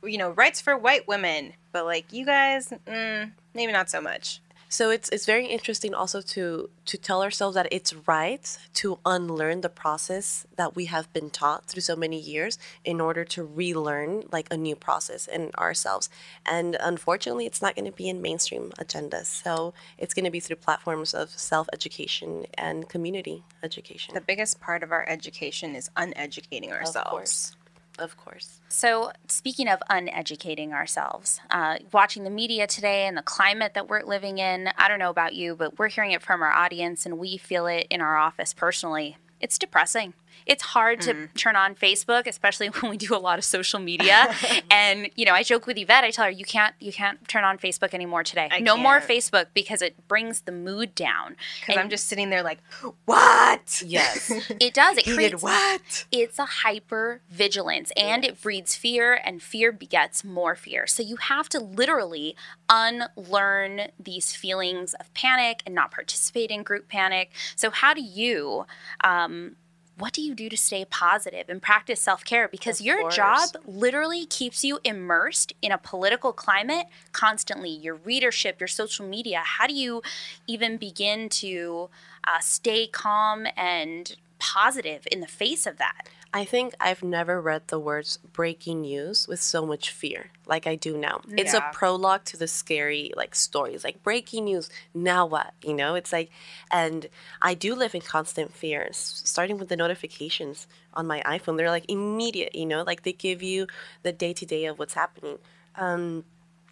You 0.03 0.19
know, 0.19 0.31
rights 0.31 0.61
for 0.61 0.77
white 0.77 1.07
women, 1.07 1.53
but 1.73 1.85
like 1.85 2.12
you 2.12 2.25
guys, 2.25 2.73
mm, 2.87 3.33
maybe 3.55 3.73
not 3.73 3.91
so 3.91 4.01
much. 4.01 4.41
So 4.73 4.88
it's 4.88 5.11
it's 5.11 5.27
very 5.27 5.49
interesting 5.49 5.93
also 5.93 6.23
to 6.23 6.71
to 6.87 6.97
tell 6.97 7.23
ourselves 7.23 7.57
that 7.57 7.69
it's 7.71 7.93
right 8.09 8.59
to 8.73 8.99
unlearn 9.05 9.61
the 9.61 9.69
process 9.69 10.47
that 10.57 10.75
we 10.75 10.87
have 10.87 11.12
been 11.12 11.29
taught 11.29 11.67
through 11.67 11.83
so 11.83 11.95
many 11.95 12.19
years 12.19 12.59
in 12.83 12.99
order 12.99 13.23
to 13.23 13.45
relearn 13.45 14.23
like 14.33 14.49
a 14.51 14.57
new 14.57 14.75
process 14.75 15.27
in 15.27 15.51
ourselves. 15.59 16.09
And 16.47 16.79
unfortunately, 16.81 17.45
it's 17.45 17.61
not 17.61 17.75
going 17.75 17.85
to 17.85 17.93
be 17.93 18.09
in 18.09 18.23
mainstream 18.23 18.73
agendas. 18.81 19.27
So 19.27 19.75
it's 19.99 20.15
going 20.15 20.25
to 20.25 20.31
be 20.31 20.41
through 20.41 20.57
platforms 20.57 21.12
of 21.12 21.29
self-education 21.29 22.47
and 22.55 22.88
community 22.88 23.45
education. 23.62 24.15
The 24.15 24.23
biggest 24.23 24.59
part 24.59 24.83
of 24.83 24.91
our 24.91 25.05
education 25.07 25.77
is 25.77 25.91
uneducating 25.99 26.71
of 26.71 26.79
ourselves. 26.79 27.57
Of 27.98 28.16
course. 28.16 28.61
So, 28.68 29.12
speaking 29.28 29.68
of 29.68 29.83
uneducating 29.90 30.72
ourselves, 30.72 31.40
uh, 31.50 31.76
watching 31.92 32.24
the 32.24 32.31
media 32.31 32.66
today 32.66 33.07
and 33.07 33.16
the 33.16 33.22
climate 33.22 33.74
that 33.74 33.88
we're 33.88 34.02
living 34.02 34.38
in, 34.38 34.70
I 34.78 34.88
don't 34.88 34.98
know 34.98 35.11
about 35.11 35.35
you, 35.35 35.55
but 35.55 35.78
we're 35.78 35.88
hearing 35.88 36.12
it 36.12 36.22
from 36.22 36.42
our 36.42 36.52
audience 36.52 37.05
and 37.05 37.18
we 37.18 37.37
feel 37.37 37.66
it 37.66 37.87
in 37.90 38.00
our 38.00 38.16
office 38.16 38.55
personally. 38.55 39.18
It's 39.40 39.59
depressing. 39.59 40.14
It's 40.47 40.62
hard 40.62 41.01
to 41.03 41.12
Mm. 41.12 41.35
turn 41.37 41.57
on 41.57 41.75
Facebook, 41.75 42.27
especially 42.27 42.68
when 42.81 42.90
we 42.90 42.97
do 42.97 43.14
a 43.14 43.18
lot 43.18 43.38
of 43.38 43.45
social 43.45 43.79
media. 43.81 44.35
and 44.71 45.11
you 45.14 45.25
know, 45.25 45.33
I 45.35 45.42
joke 45.42 45.66
with 45.66 45.77
Yvette. 45.79 46.05
I 46.05 46.11
tell 46.11 46.25
her 46.25 46.31
you 46.31 46.45
can't 46.45 46.75
you 46.81 46.92
can't 46.92 47.27
turn 47.29 47.45
on 47.45 47.59
Facebook 47.59 47.92
anymore 47.95 48.23
today. 48.25 48.49
I 48.51 48.61
no 48.61 48.77
more 48.77 48.99
can't. 49.01 49.11
Facebook 49.11 49.47
because 49.55 49.83
it 49.83 50.09
brings 50.09 50.42
the 50.42 50.53
mood 50.53 50.95
down. 50.95 51.37
Because 51.61 51.77
I'm 51.77 51.90
just 51.90 52.07
sitting 52.09 52.31
there 52.31 52.42
like, 52.42 52.59
what? 53.05 53.83
Yes. 53.85 54.31
it 54.61 54.75
does. 54.75 54.99
It 54.99 55.05
He 55.05 55.14
creates 55.14 55.33
did 55.35 55.42
what? 55.42 56.07
it's 56.11 56.38
a 56.38 56.45
hyper 56.45 57.21
vigilance 57.31 57.90
and 57.97 58.25
it 58.25 58.40
breeds 58.40 58.75
fear 58.77 59.21
and 59.25 59.42
fear 59.42 59.73
begets 59.73 60.25
more 60.25 60.55
fear 60.55 60.87
so 60.87 61.03
you 61.03 61.16
have 61.16 61.49
to 61.49 61.59
literally 61.59 62.37
unlearn 62.68 63.88
these 63.99 64.35
feelings 64.35 64.95
of 64.95 65.12
panic 65.14 65.62
and 65.66 65.75
not 65.75 65.90
participate 65.90 66.51
in 66.51 66.62
group 66.62 66.88
panic 66.88 67.31
so 67.57 67.71
how 67.71 67.95
do 67.95 68.03
you 68.03 68.66
um, 69.05 69.57
what 69.98 70.12
do 70.12 70.22
you 70.22 70.35
do 70.35 70.48
to 70.48 70.57
stay 70.57 70.85
positive 70.85 71.48
and 71.48 71.61
practice 71.62 72.00
self-care 72.00 72.48
because 72.48 72.81
Of 72.81 72.87
your 72.87 73.00
course. 73.00 73.16
job 73.16 73.48
literally 73.66 74.26
keeps 74.26 74.64
you 74.64 74.78
immersed 74.85 75.52
in 75.62 75.70
a 75.72 75.78
political 75.78 76.33
climate 76.33 76.87
constantly 77.12 77.70
your 77.70 77.94
readership 77.96 78.61
your 78.61 78.68
social 78.68 79.07
media 79.07 79.40
how 79.44 79.66
do 79.66 79.74
you 79.74 80.02
even 80.46 80.76
begin 80.76 81.28
to 81.28 81.88
uh, 82.24 82.38
stay 82.40 82.87
calm 82.87 83.46
and 83.57 84.16
positive 84.42 85.07
in 85.12 85.20
the 85.20 85.26
face 85.42 85.66
of 85.66 85.76
that 85.78 86.09
I 86.35 86.46
think 86.46 86.72
I've 86.81 87.02
never 87.02 87.37
read 87.42 87.64
the 87.68 87.78
words 87.78 88.16
breaking 88.33 88.81
news 88.81 89.28
with 89.28 89.40
so 89.55 89.61
much 89.72 89.90
fear 89.90 90.31
like 90.52 90.66
I 90.66 90.76
do 90.76 90.96
now. 90.96 91.20
It's 91.28 91.52
a 91.52 91.61
prologue 91.78 92.24
to 92.31 92.37
the 92.42 92.48
scary 92.48 93.12
like 93.20 93.35
stories, 93.35 93.85
like 93.85 94.02
breaking 94.02 94.44
news, 94.46 94.70
now 94.94 95.22
what? 95.35 95.52
You 95.68 95.74
know, 95.81 95.94
it's 95.94 96.11
like 96.18 96.31
and 96.70 97.00
I 97.42 97.52
do 97.52 97.74
live 97.83 97.94
in 97.94 98.00
constant 98.00 98.50
fear, 98.61 98.88
starting 98.92 99.59
with 99.59 99.68
the 99.68 99.76
notifications 99.85 100.66
on 100.94 101.05
my 101.07 101.20
iPhone. 101.37 101.57
They're 101.59 101.76
like 101.78 101.88
immediate, 101.98 102.55
you 102.55 102.64
know, 102.72 102.83
like 102.90 103.02
they 103.02 103.12
give 103.12 103.40
you 103.42 103.66
the 104.02 104.12
day 104.24 104.33
to 104.40 104.46
day 104.46 104.64
of 104.70 104.78
what's 104.78 104.94
happening. 104.94 105.37
Um 105.85 106.24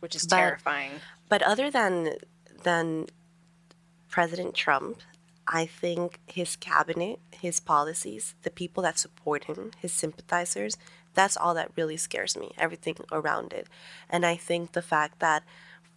Which 0.02 0.14
is 0.16 0.24
But- 0.26 0.36
terrifying. 0.38 0.92
but 1.28 1.40
other 1.52 1.68
than 1.70 1.92
than 2.68 2.86
President 4.08 4.54
Trump, 4.54 4.96
I 5.52 5.66
think 5.66 6.20
his 6.26 6.54
cabinet, 6.54 7.18
his 7.32 7.58
policies, 7.58 8.36
the 8.42 8.50
people 8.50 8.84
that 8.84 9.00
support 9.00 9.44
him, 9.44 9.72
his 9.76 9.92
sympathizers, 9.92 10.76
that's 11.12 11.36
all 11.36 11.54
that 11.54 11.72
really 11.76 11.96
scares 11.96 12.36
me, 12.36 12.52
everything 12.56 12.94
around 13.10 13.52
it. 13.52 13.66
And 14.08 14.24
I 14.24 14.36
think 14.36 14.72
the 14.72 14.80
fact 14.80 15.18
that 15.18 15.42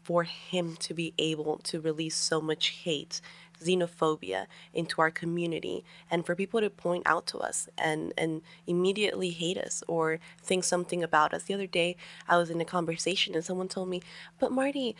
for 0.01 0.23
him 0.23 0.75
to 0.77 0.95
be 0.95 1.13
able 1.19 1.59
to 1.59 1.79
release 1.79 2.15
so 2.15 2.41
much 2.41 2.69
hate, 2.83 3.21
xenophobia 3.63 4.45
into 4.73 5.01
our 5.01 5.11
community 5.11 5.83
and 6.09 6.25
for 6.25 6.35
people 6.35 6.59
to 6.59 6.69
point 6.69 7.03
out 7.05 7.25
to 7.27 7.37
us 7.37 7.69
and 7.77 8.13
and 8.17 8.41
immediately 8.67 9.29
hate 9.29 9.57
us 9.57 9.83
or 9.87 10.19
think 10.41 10.63
something 10.63 11.03
about 11.03 11.33
us. 11.33 11.43
The 11.43 11.53
other 11.53 11.67
day 11.67 11.95
i 12.27 12.37
was 12.37 12.49
in 12.49 12.61
a 12.61 12.65
conversation 12.65 13.35
and 13.35 13.43
someone 13.43 13.67
told 13.67 13.89
me 13.89 14.01
but 14.39 14.51
marty 14.51 14.95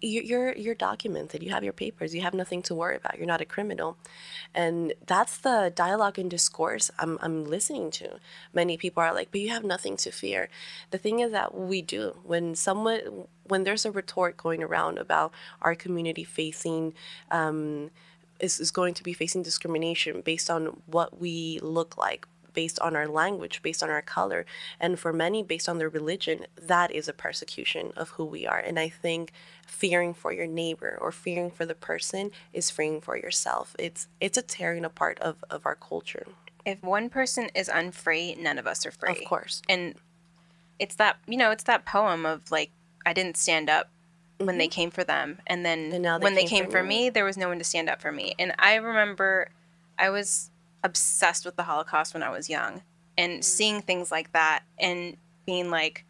you're 0.00 0.54
you're 0.56 0.74
documented. 0.74 1.42
You 1.42 1.50
have 1.50 1.64
your 1.64 1.72
papers. 1.72 2.14
You 2.14 2.22
have 2.22 2.34
nothing 2.34 2.62
to 2.62 2.74
worry 2.74 2.96
about. 2.96 3.18
You're 3.18 3.26
not 3.26 3.40
a 3.40 3.44
criminal. 3.44 3.96
And 4.54 4.94
that's 5.06 5.38
the 5.38 5.72
dialogue 5.74 6.18
and 6.18 6.30
discourse 6.30 6.90
i'm, 6.98 7.18
I'm 7.20 7.44
listening 7.44 7.90
to. 7.92 8.18
Many 8.52 8.76
people 8.76 9.02
are 9.02 9.14
like 9.14 9.30
but 9.30 9.40
you 9.40 9.50
have 9.50 9.64
nothing 9.64 9.96
to 9.98 10.10
fear. 10.10 10.48
The 10.90 10.98
thing 10.98 11.20
is 11.20 11.32
that 11.32 11.54
we 11.54 11.82
do. 11.82 12.16
When 12.24 12.54
someone 12.54 13.26
when 13.44 13.64
there's 13.64 13.86
a 13.86 13.90
retort 13.90 14.36
going 14.36 14.62
around 14.62 14.98
about 14.98 15.32
our 15.62 15.74
community 15.74 16.24
facing 16.24 16.94
um, 17.30 17.90
is, 18.40 18.60
is 18.60 18.70
going 18.70 18.94
to 18.94 19.02
be 19.02 19.12
facing 19.12 19.42
discrimination 19.42 20.20
based 20.20 20.50
on 20.50 20.82
what 20.86 21.20
we 21.20 21.58
look 21.62 21.96
like 21.96 22.26
based 22.54 22.80
on 22.80 22.96
our 22.96 23.06
language 23.06 23.62
based 23.62 23.82
on 23.82 23.90
our 23.90 24.02
color. 24.02 24.44
And 24.80 24.98
for 24.98 25.12
many 25.12 25.42
based 25.42 25.68
on 25.68 25.78
their 25.78 25.88
religion 25.88 26.46
that 26.60 26.90
is 26.90 27.06
a 27.06 27.12
persecution 27.12 27.92
of 27.96 28.10
who 28.10 28.24
we 28.24 28.46
are. 28.46 28.58
And 28.58 28.78
i 28.78 28.88
think 28.88 29.32
fearing 29.66 30.12
for 30.14 30.32
your 30.32 30.46
neighbor 30.46 30.98
or 31.00 31.12
fearing 31.12 31.50
for 31.50 31.64
the 31.66 31.74
person 31.74 32.30
is 32.52 32.70
fearing 32.70 33.00
for 33.00 33.16
yourself. 33.16 33.76
It's 33.78 34.08
it's 34.20 34.38
a 34.38 34.42
tearing 34.42 34.84
apart 34.84 35.18
of, 35.20 35.44
of 35.50 35.66
our 35.66 35.76
culture. 35.76 36.26
If 36.64 36.82
one 36.82 37.08
person 37.08 37.48
is 37.54 37.68
unfree, 37.68 38.36
none 38.38 38.58
of 38.58 38.66
us 38.66 38.84
are 38.84 38.90
free. 38.90 39.10
of 39.10 39.24
course. 39.24 39.62
And 39.68 39.94
it's 40.78 40.96
that, 40.96 41.16
you 41.26 41.36
know, 41.36 41.50
it's 41.50 41.64
that 41.64 41.86
poem 41.86 42.26
of 42.26 42.50
like, 42.50 42.70
I 43.06 43.12
didn't 43.12 43.36
stand 43.36 43.70
up 43.70 43.90
when 44.38 44.58
they 44.58 44.68
came 44.68 44.90
for 44.90 45.04
them. 45.04 45.38
And 45.46 45.64
then 45.64 45.90
Mm-hmm. 45.92 45.94
And 45.94 46.04
they 46.04 46.24
when 46.24 46.34
they 46.34 46.44
came 46.44 46.64
for 46.66 46.70
for 46.70 46.82
me. 46.82 47.04
me, 47.04 47.10
there 47.10 47.24
was 47.24 47.36
no 47.36 47.48
one 47.48 47.58
to 47.58 47.64
stand 47.64 47.88
up 47.88 48.00
for 48.00 48.12
me. 48.12 48.34
And 48.38 48.54
I 48.58 48.74
remember 48.76 49.50
I 49.98 50.10
was 50.10 50.50
obsessed 50.84 51.44
with 51.44 51.56
the 51.56 51.64
Holocaust 51.64 52.14
when 52.14 52.22
I 52.22 52.30
was 52.30 52.48
young 52.48 52.82
and 53.16 53.44
seeing 53.44 53.80
things 53.82 54.10
like 54.12 54.32
that 54.32 54.62
and 54.78 55.16
being 55.44 55.70
like, 55.70 56.04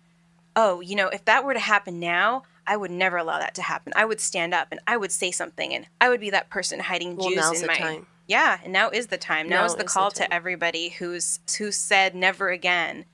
oh, 0.57 0.81
you 0.81 0.95
know, 0.97 1.09
if 1.09 1.25
that 1.25 1.45
were 1.45 1.55
to 1.55 1.61
happen 1.61 1.99
now, 2.01 2.43
I 2.67 2.77
would 2.77 2.91
never 2.91 3.17
allow 3.17 3.39
that 3.39 3.55
to 3.55 3.63
happen. 3.63 3.93
I 3.97 4.05
would 4.05 4.21
stand 4.21 4.53
up 4.53 4.69
and 4.71 4.81
I 4.87 4.97
would 4.99 5.11
say 5.13 5.31
something 5.31 5.73
and 5.75 5.87
I 6.01 6.11
would 6.11 6.21
be 6.21 6.31
that 6.31 6.51
person 6.51 6.81
hiding 6.81 7.17
Well, 7.17 7.31
Jews 7.31 7.51
in 7.55 7.61
the 7.63 7.67
my 7.69 7.77
time. 7.79 8.07
Yeah, 8.27 8.59
and 8.63 8.75
now 8.75 8.91
is 8.91 9.07
the 9.07 9.17
time. 9.17 9.49
Now 9.49 9.61
Now 9.61 9.65
is 9.65 9.75
the 9.77 9.85
is 9.85 9.91
call 9.93 10.11
time. 10.11 10.29
to 10.29 10.35
everybody 10.35 10.91
who's 10.91 11.39
who 11.57 11.73
said 11.73 12.15
never 12.15 12.51
again. 12.51 13.07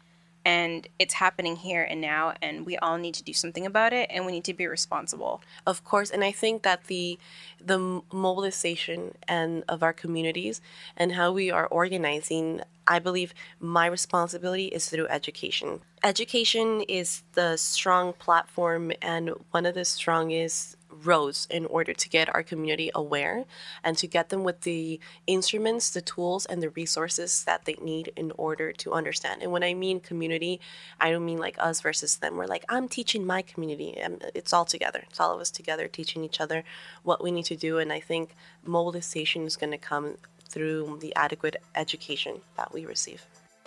And 0.45 0.87
it's 0.99 1.15
happening 1.15 1.57
here 1.57 1.83
and 1.83 2.01
now 2.01 2.35
and 2.43 2.67
we 2.67 2.77
all 2.79 2.99
need 2.99 3.15
to 3.15 3.23
do 3.23 3.33
something 3.33 3.65
about 3.65 3.93
it 3.93 4.11
and 4.13 4.27
we 4.27 4.33
need 4.33 4.45
to 4.45 4.55
be 4.55 4.67
responsible. 4.67 5.43
of 5.67 5.85
course 5.85 6.11
and 6.11 6.23
i 6.25 6.33
think 6.33 6.63
that 6.63 6.85
the 6.85 7.19
the 7.65 7.79
mobilization 8.13 9.15
and 9.27 9.65
of 9.69 9.83
our 9.83 9.93
communities 9.93 10.61
and 10.97 11.13
how 11.13 11.33
we 11.33 11.51
are 11.51 11.67
organizing 11.67 12.61
i 12.87 12.99
believe 12.99 13.33
my 13.61 13.87
responsibility 13.87 14.67
is 14.67 14.89
through 14.89 15.09
education 15.09 15.81
education 16.03 16.83
is 16.83 17.23
the 17.33 17.57
strong 17.57 18.13
platform 18.13 18.93
and 19.01 19.31
one 19.51 19.67
of 19.67 19.75
the 19.75 19.85
strongest 19.85 20.77
roads 21.07 21.47
in 21.51 21.67
order 21.67 21.93
to 21.93 22.09
get 22.09 22.35
our 22.35 22.43
community 22.43 22.91
aware 22.95 23.45
and 23.83 23.97
to 23.99 24.07
get 24.07 24.29
them 24.29 24.45
with 24.45 24.63
the 24.63 25.01
instruments, 25.27 25.91
the 25.91 26.01
tools, 26.01 26.47
and 26.47 26.63
the 26.63 26.71
resources 26.71 27.45
that 27.45 27.65
they 27.65 27.75
need 27.83 28.13
in 28.17 28.33
order 28.37 28.73
to 28.73 28.93
understand. 28.93 29.43
And 29.43 29.53
when 29.53 29.63
I 29.63 29.75
mean 29.75 30.01
community, 30.01 30.61
I 31.01 31.11
don't 31.11 31.25
mean 31.25 31.39
like 31.39 31.57
us 31.59 31.81
versus 31.81 32.17
them. 32.17 32.37
We're 32.37 32.47
like, 32.47 32.65
I'm 32.69 32.89
teaching 32.89 33.27
my 33.27 33.43
community. 33.43 33.97
It's 34.35 34.53
all 34.53 34.65
together. 34.65 35.05
It's 35.09 35.21
all 35.21 35.35
of 35.35 35.41
us 35.41 35.51
together 35.51 35.89
teaching 35.89 36.25
each 36.25 36.41
other 36.41 36.65
what 37.03 37.23
we 37.23 37.31
need 37.31 37.45
to 37.47 37.57
do. 37.57 37.79
And 37.79 37.93
I 37.93 38.01
think 38.01 38.35
mobilization 38.65 39.45
is 39.45 39.57
going 39.57 39.73
to 39.73 39.79
come 39.79 40.17
through 40.49 40.99
the 41.01 41.15
adequate 41.17 41.57
education 41.75 42.41
that 42.57 42.73
we 42.73 42.87
receive. 42.87 43.27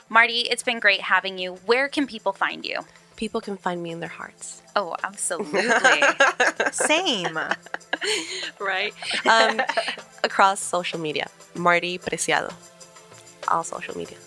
Marty, 0.10 0.41
it's 0.41 0.63
been 0.63 0.80
great 0.80 1.02
having 1.02 1.38
you. 1.38 1.56
Where 1.65 1.89
can 1.89 2.08
people 2.08 2.32
find 2.32 2.65
you? 2.65 2.80
People 3.17 3.41
can 3.41 3.58
find 3.58 3.82
me 3.84 3.89
in 3.91 3.99
their 3.99 4.10
hearts. 4.10 4.62
Oh, 4.75 4.95
absolutely. 5.03 5.63
Same. 6.71 7.38
right? 8.60 8.93
Um, 9.25 9.60
across 10.23 10.60
social 10.62 10.99
media. 10.99 11.27
Marty 11.56 11.97
Preciado. 11.97 12.53
All 13.47 13.63
social 13.63 13.97
media. 13.97 14.17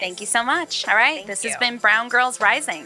Thank 0.00 0.20
you 0.20 0.26
so 0.26 0.42
much. 0.42 0.88
All 0.88 0.94
right, 0.96 1.16
Thank 1.16 1.26
this 1.26 1.44
you. 1.44 1.50
has 1.50 1.58
been 1.58 1.76
Brown 1.76 2.08
Girls 2.08 2.40
Rising. 2.40 2.84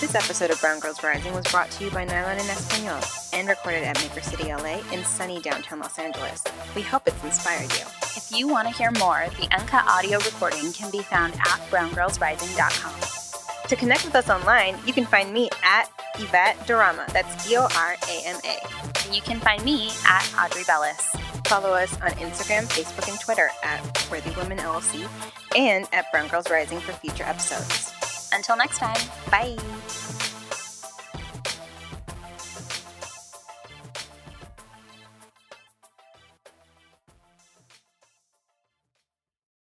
This 0.00 0.14
episode 0.14 0.50
of 0.50 0.60
Brown 0.60 0.80
Girls 0.80 1.02
Rising 1.04 1.32
was 1.34 1.46
brought 1.48 1.70
to 1.72 1.84
you 1.84 1.90
by 1.90 2.04
Nylon 2.04 2.38
en 2.38 2.50
Espanol 2.50 3.00
and 3.34 3.46
recorded 3.48 3.84
at 3.84 4.00
Maker 4.02 4.22
City, 4.22 4.44
LA, 4.52 4.80
in 4.92 5.04
sunny 5.04 5.40
downtown 5.40 5.78
Los 5.80 5.98
Angeles. 5.98 6.42
We 6.74 6.82
hope 6.82 7.02
it's 7.06 7.22
inspired 7.22 7.70
you. 7.74 7.84
If 8.16 8.32
you 8.32 8.48
want 8.48 8.66
to 8.68 8.74
hear 8.74 8.90
more, 8.92 9.26
the 9.38 9.48
uncut 9.54 9.86
audio 9.86 10.18
recording 10.18 10.72
can 10.72 10.90
be 10.90 11.02
found 11.02 11.34
at 11.34 11.60
browngirlsrising.com. 11.70 13.19
To 13.70 13.76
connect 13.76 14.04
with 14.04 14.16
us 14.16 14.28
online, 14.28 14.76
you 14.84 14.92
can 14.92 15.04
find 15.06 15.32
me 15.32 15.48
at 15.62 15.88
Yvette 16.16 16.56
Dorama. 16.66 17.06
That's 17.12 17.48
D 17.48 17.56
O 17.56 17.68
R 17.76 17.96
A 18.08 18.22
M 18.26 18.36
A. 18.44 19.06
And 19.06 19.14
you 19.14 19.22
can 19.22 19.38
find 19.38 19.64
me 19.64 19.92
at 20.08 20.28
Audrey 20.36 20.64
Bellis. 20.64 21.00
Follow 21.46 21.70
us 21.70 21.94
on 22.00 22.10
Instagram, 22.18 22.64
Facebook, 22.64 23.08
and 23.08 23.20
Twitter 23.20 23.48
at 23.62 24.08
Worthy 24.10 24.30
Women 24.30 24.58
LLC 24.58 25.08
and 25.56 25.86
at 25.92 26.10
Brown 26.10 26.26
Girls 26.26 26.50
Rising 26.50 26.80
for 26.80 26.90
future 26.94 27.22
episodes. 27.22 27.94
Until 28.32 28.56
next 28.56 28.78
time. 28.78 28.98
Bye. 29.30 29.56